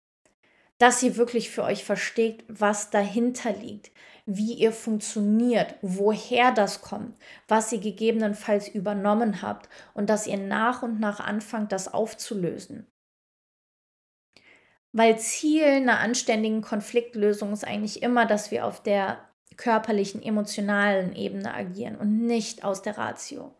Dass 0.78 1.02
ihr 1.04 1.16
wirklich 1.16 1.50
für 1.50 1.64
euch 1.64 1.86
versteht, 1.86 2.44
was 2.48 2.90
dahinter 2.90 3.54
liegt, 3.54 3.92
wie 4.26 4.54
ihr 4.54 4.72
funktioniert, 4.72 5.76
woher 5.82 6.52
das 6.52 6.82
kommt, 6.82 7.16
was 7.48 7.72
ihr 7.72 7.80
gegebenenfalls 7.80 8.68
übernommen 8.68 9.42
habt 9.42 9.70
und 9.94 10.10
dass 10.10 10.28
ihr 10.28 10.38
nach 10.38 10.84
und 10.84 11.00
nach 11.00 11.20
anfangt, 11.20 11.72
das 11.72 11.94
aufzulösen. 11.94 12.88
Weil 14.92 15.20
Ziel 15.20 15.64
einer 15.64 16.00
anständigen 16.00 16.62
Konfliktlösung 16.62 17.52
ist 17.52 17.68
eigentlich 17.68 18.02
immer, 18.02 18.26
dass 18.26 18.50
wir 18.50 18.66
auf 18.66 18.82
der 18.82 19.20
körperlichen, 19.58 20.24
emotionalen 20.24 21.16
Ebene 21.16 21.54
agieren 21.54 21.96
und 21.98 22.26
nicht 22.26 22.64
aus 22.64 22.82
der 22.82 22.98
Ratio. 22.98 23.54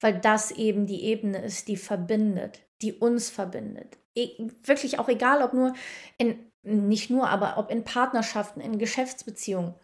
Weil 0.00 0.18
das 0.18 0.50
eben 0.50 0.86
die 0.86 1.04
Ebene 1.04 1.38
ist, 1.42 1.68
die 1.68 1.76
verbindet, 1.76 2.60
die 2.82 2.92
uns 2.92 3.30
verbindet. 3.30 3.96
E 4.14 4.30
wirklich 4.64 4.98
auch 4.98 5.08
egal, 5.08 5.42
ob 5.42 5.52
nur 5.54 5.72
in, 6.18 6.51
nicht 6.62 7.10
nur, 7.10 7.28
aber 7.28 7.58
ob 7.58 7.70
in 7.70 7.84
Partnerschaften, 7.84 8.60
in 8.60 8.78
Geschäftsbeziehungen, 8.78 9.74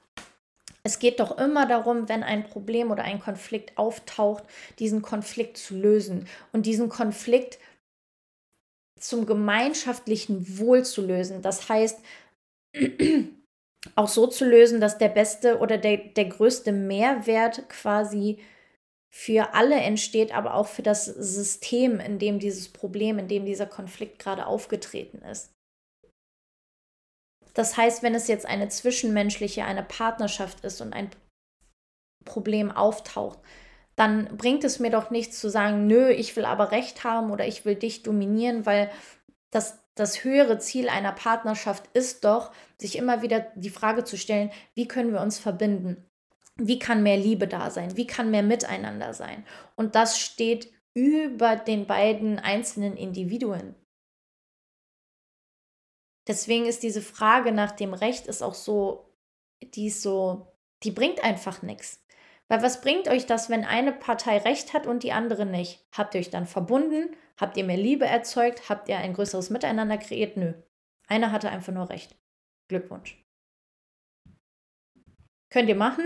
Es 0.84 0.98
geht 0.98 1.20
doch 1.20 1.36
immer 1.38 1.66
darum, 1.66 2.08
wenn 2.08 2.22
ein 2.22 2.44
Problem 2.48 2.90
oder 2.90 3.02
ein 3.04 3.20
Konflikt 3.20 3.76
auftaucht, 3.76 4.44
diesen 4.78 5.02
Konflikt 5.02 5.58
zu 5.58 5.74
lösen 5.76 6.26
und 6.52 6.66
diesen 6.66 6.88
Konflikt 6.88 7.58
zum 8.98 9.26
gemeinschaftlichen 9.26 10.58
Wohl 10.58 10.84
zu 10.84 11.02
lösen. 11.02 11.42
Das 11.42 11.68
heißt, 11.68 12.00
auch 13.96 14.08
so 14.08 14.26
zu 14.26 14.44
lösen, 14.44 14.80
dass 14.80 14.98
der 14.98 15.08
beste 15.08 15.58
oder 15.58 15.78
der, 15.78 15.98
der 15.98 16.26
größte 16.26 16.72
Mehrwert 16.72 17.68
quasi 17.68 18.38
für 19.10 19.54
alle 19.54 19.76
entsteht, 19.76 20.34
aber 20.34 20.54
auch 20.54 20.68
für 20.68 20.82
das 20.82 21.04
System, 21.06 22.00
in 22.00 22.18
dem 22.18 22.38
dieses 22.38 22.68
Problem, 22.72 23.18
in 23.18 23.28
dem 23.28 23.44
dieser 23.44 23.66
Konflikt 23.66 24.18
gerade 24.18 24.46
aufgetreten 24.46 25.22
ist. 25.22 25.52
Das 27.58 27.76
heißt, 27.76 28.04
wenn 28.04 28.14
es 28.14 28.28
jetzt 28.28 28.46
eine 28.46 28.68
zwischenmenschliche, 28.68 29.64
eine 29.64 29.82
Partnerschaft 29.82 30.64
ist 30.64 30.80
und 30.80 30.92
ein 30.92 31.10
Problem 32.24 32.70
auftaucht, 32.70 33.40
dann 33.96 34.36
bringt 34.36 34.62
es 34.62 34.78
mir 34.78 34.90
doch 34.92 35.10
nichts 35.10 35.40
zu 35.40 35.50
sagen, 35.50 35.88
nö, 35.88 36.08
ich 36.08 36.36
will 36.36 36.44
aber 36.44 36.70
recht 36.70 37.02
haben 37.02 37.32
oder 37.32 37.48
ich 37.48 37.64
will 37.64 37.74
dich 37.74 38.04
dominieren, 38.04 38.64
weil 38.64 38.88
das, 39.50 39.80
das 39.96 40.22
höhere 40.22 40.60
Ziel 40.60 40.88
einer 40.88 41.10
Partnerschaft 41.10 41.88
ist 41.94 42.24
doch, 42.24 42.52
sich 42.80 42.96
immer 42.96 43.22
wieder 43.22 43.48
die 43.56 43.70
Frage 43.70 44.04
zu 44.04 44.16
stellen, 44.16 44.52
wie 44.76 44.86
können 44.86 45.12
wir 45.12 45.20
uns 45.20 45.40
verbinden? 45.40 46.08
Wie 46.58 46.78
kann 46.78 47.02
mehr 47.02 47.16
Liebe 47.16 47.48
da 47.48 47.70
sein? 47.70 47.96
Wie 47.96 48.06
kann 48.06 48.30
mehr 48.30 48.44
Miteinander 48.44 49.14
sein? 49.14 49.44
Und 49.74 49.96
das 49.96 50.20
steht 50.20 50.72
über 50.94 51.56
den 51.56 51.88
beiden 51.88 52.38
einzelnen 52.38 52.96
Individuen. 52.96 53.74
Deswegen 56.28 56.66
ist 56.66 56.82
diese 56.82 57.02
Frage 57.02 57.52
nach 57.52 57.72
dem 57.72 57.94
Recht 57.94 58.26
ist 58.26 58.42
auch 58.42 58.54
so, 58.54 59.12
die 59.62 59.86
ist 59.86 60.02
so, 60.02 60.46
die 60.82 60.90
bringt 60.90 61.24
einfach 61.24 61.62
nichts. 61.62 62.04
Weil 62.48 62.62
was 62.62 62.80
bringt 62.80 63.08
euch 63.08 63.26
das, 63.26 63.50
wenn 63.50 63.64
eine 63.64 63.92
Partei 63.92 64.38
Recht 64.38 64.72
hat 64.74 64.86
und 64.86 65.02
die 65.02 65.12
andere 65.12 65.46
nicht? 65.46 65.86
Habt 65.92 66.14
ihr 66.14 66.20
euch 66.20 66.30
dann 66.30 66.46
verbunden? 66.46 67.16
Habt 67.38 67.56
ihr 67.56 67.64
mehr 67.64 67.76
Liebe 67.76 68.06
erzeugt? 68.06 68.68
Habt 68.68 68.88
ihr 68.88 68.98
ein 68.98 69.14
größeres 69.14 69.50
Miteinander 69.50 69.98
kreiert? 69.98 70.36
Nö. 70.36 70.54
Einer 71.08 71.32
hatte 71.32 71.50
einfach 71.50 71.72
nur 71.72 71.88
Recht. 71.88 72.16
Glückwunsch. 72.68 73.22
Könnt 75.50 75.68
ihr 75.68 75.76
machen, 75.76 76.04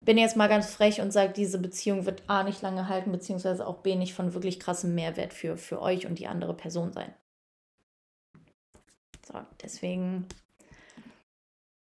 bin 0.00 0.18
jetzt 0.18 0.36
mal 0.36 0.48
ganz 0.48 0.70
frech 0.70 1.00
und 1.00 1.12
sage, 1.12 1.32
diese 1.32 1.58
Beziehung 1.58 2.06
wird 2.06 2.22
A 2.28 2.42
nicht 2.42 2.62
lange 2.62 2.88
halten, 2.88 3.12
beziehungsweise 3.12 3.66
auch 3.66 3.78
B 3.78 3.96
nicht 3.96 4.14
von 4.14 4.34
wirklich 4.34 4.60
krassem 4.60 4.94
Mehrwert 4.94 5.32
für, 5.32 5.56
für 5.56 5.82
euch 5.82 6.06
und 6.06 6.18
die 6.18 6.26
andere 6.26 6.54
Person 6.54 6.92
sein. 6.92 7.12
So, 9.26 9.34
deswegen 9.62 10.26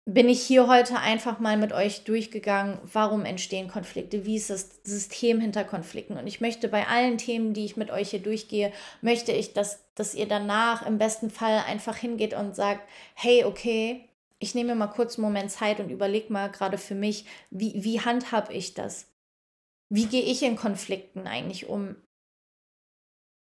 bin 0.04 0.28
ich 0.28 0.42
hier 0.42 0.66
heute 0.66 0.98
einfach 0.98 1.38
mal 1.38 1.56
mit 1.56 1.72
euch 1.72 2.04
durchgegangen, 2.04 2.78
warum 2.92 3.24
entstehen 3.24 3.68
Konflikte, 3.68 4.26
wie 4.26 4.36
ist 4.36 4.50
das 4.50 4.80
System 4.82 5.40
hinter 5.40 5.64
Konflikten. 5.64 6.16
Und 6.16 6.26
ich 6.26 6.40
möchte 6.40 6.68
bei 6.68 6.88
allen 6.88 7.18
Themen, 7.18 7.54
die 7.54 7.64
ich 7.64 7.76
mit 7.76 7.90
euch 7.90 8.10
hier 8.10 8.22
durchgehe, 8.22 8.72
möchte 9.00 9.30
ich, 9.30 9.52
dass, 9.52 9.84
dass 9.94 10.14
ihr 10.14 10.26
danach 10.26 10.84
im 10.84 10.98
besten 10.98 11.30
Fall 11.30 11.62
einfach 11.66 11.96
hingeht 11.96 12.34
und 12.34 12.56
sagt, 12.56 12.88
hey, 13.14 13.44
okay, 13.44 14.08
ich 14.42 14.56
nehme 14.56 14.74
mal 14.74 14.88
kurz 14.88 15.16
einen 15.16 15.24
Moment 15.24 15.52
Zeit 15.52 15.78
und 15.78 15.88
überlege 15.88 16.32
mal 16.32 16.50
gerade 16.50 16.76
für 16.76 16.96
mich, 16.96 17.26
wie, 17.50 17.84
wie 17.84 18.00
handhabe 18.00 18.52
ich 18.52 18.74
das? 18.74 19.08
Wie 19.88 20.06
gehe 20.06 20.24
ich 20.24 20.42
in 20.42 20.56
Konflikten 20.56 21.28
eigentlich 21.28 21.68
um? 21.68 21.94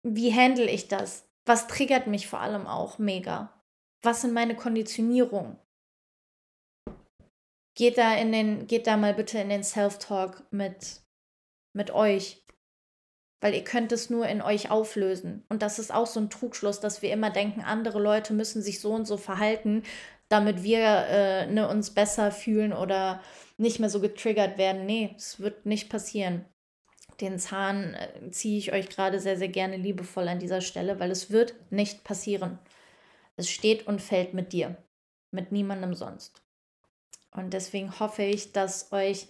Wie 0.04 0.32
handle 0.32 0.70
ich 0.70 0.86
das? 0.86 1.28
Was 1.46 1.66
triggert 1.66 2.06
mich 2.06 2.28
vor 2.28 2.38
allem 2.38 2.68
auch 2.68 2.98
mega? 2.98 3.60
Was 4.02 4.20
sind 4.20 4.34
meine 4.34 4.54
Konditionierungen? 4.54 5.58
Geht 7.76 7.98
da 7.98 8.14
in 8.14 8.30
den, 8.30 8.68
geht 8.68 8.86
da 8.86 8.96
mal 8.96 9.14
bitte 9.14 9.40
in 9.40 9.48
den 9.48 9.64
Self-Talk 9.64 10.46
mit, 10.52 11.02
mit 11.72 11.90
euch. 11.90 12.44
Weil 13.40 13.54
ihr 13.54 13.64
könnt 13.64 13.90
es 13.90 14.10
nur 14.10 14.28
in 14.28 14.42
euch 14.42 14.70
auflösen. 14.70 15.44
Und 15.48 15.60
das 15.60 15.80
ist 15.80 15.92
auch 15.92 16.06
so 16.06 16.20
ein 16.20 16.30
Trugschluss, 16.30 16.78
dass 16.78 17.02
wir 17.02 17.12
immer 17.12 17.30
denken, 17.30 17.62
andere 17.62 18.00
Leute 18.00 18.32
müssen 18.32 18.62
sich 18.62 18.80
so 18.80 18.92
und 18.92 19.06
so 19.06 19.16
verhalten, 19.16 19.82
damit 20.28 20.62
wir 20.62 20.80
äh, 20.80 21.46
ne, 21.46 21.68
uns 21.68 21.92
besser 21.92 22.32
fühlen 22.32 22.72
oder 22.72 23.20
nicht 23.56 23.78
mehr 23.78 23.90
so 23.90 24.00
getriggert 24.00 24.58
werden. 24.58 24.86
Nee, 24.86 25.14
es 25.16 25.40
wird 25.40 25.66
nicht 25.66 25.88
passieren. 25.90 26.44
Den 27.20 27.38
Zahn 27.38 27.94
äh, 27.94 28.30
ziehe 28.30 28.58
ich 28.58 28.72
euch 28.72 28.88
gerade 28.88 29.20
sehr, 29.20 29.36
sehr 29.36 29.48
gerne 29.48 29.76
liebevoll 29.76 30.28
an 30.28 30.38
dieser 30.38 30.60
Stelle, 30.60 30.98
weil 30.98 31.10
es 31.10 31.30
wird 31.30 31.54
nicht 31.70 32.04
passieren. 32.04 32.58
Es 33.36 33.50
steht 33.50 33.86
und 33.86 34.00
fällt 34.02 34.34
mit 34.34 34.52
dir, 34.52 34.76
mit 35.30 35.52
niemandem 35.52 35.94
sonst. 35.94 36.42
Und 37.32 37.52
deswegen 37.52 37.98
hoffe 37.98 38.22
ich, 38.22 38.52
dass 38.52 38.92
euch 38.92 39.26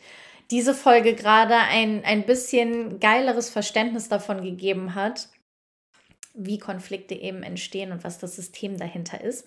diese 0.50 0.74
Folge 0.74 1.14
gerade 1.14 1.56
ein, 1.56 2.04
ein 2.04 2.26
bisschen 2.26 3.00
geileres 3.00 3.48
Verständnis 3.48 4.08
davon 4.08 4.42
gegeben 4.42 4.94
hat, 4.94 5.28
wie 6.34 6.58
Konflikte 6.58 7.14
eben 7.14 7.42
entstehen 7.42 7.92
und 7.92 8.04
was 8.04 8.18
das 8.18 8.36
System 8.36 8.76
dahinter 8.76 9.22
ist. 9.22 9.46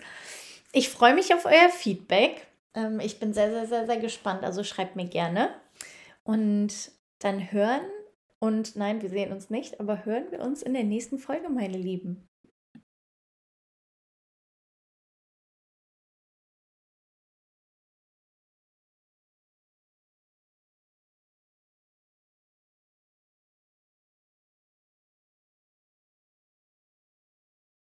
Ich 0.78 0.90
freue 0.90 1.12
mich 1.12 1.34
auf 1.34 1.44
euer 1.44 1.70
Feedback. 1.70 2.46
Ähm, 2.72 3.00
ich 3.00 3.18
bin 3.18 3.32
sehr, 3.32 3.50
sehr, 3.50 3.66
sehr, 3.66 3.86
sehr 3.86 3.96
gespannt. 3.96 4.44
Also 4.44 4.62
schreibt 4.62 4.94
mir 4.94 5.06
gerne. 5.06 5.50
Und 6.22 6.92
dann 7.18 7.50
hören 7.50 7.80
und 8.38 8.76
nein, 8.76 9.02
wir 9.02 9.10
sehen 9.10 9.32
uns 9.32 9.50
nicht, 9.50 9.80
aber 9.80 10.04
hören 10.04 10.30
wir 10.30 10.38
uns 10.38 10.62
in 10.62 10.74
der 10.74 10.84
nächsten 10.84 11.18
Folge, 11.18 11.48
meine 11.48 11.76
Lieben. 11.76 12.27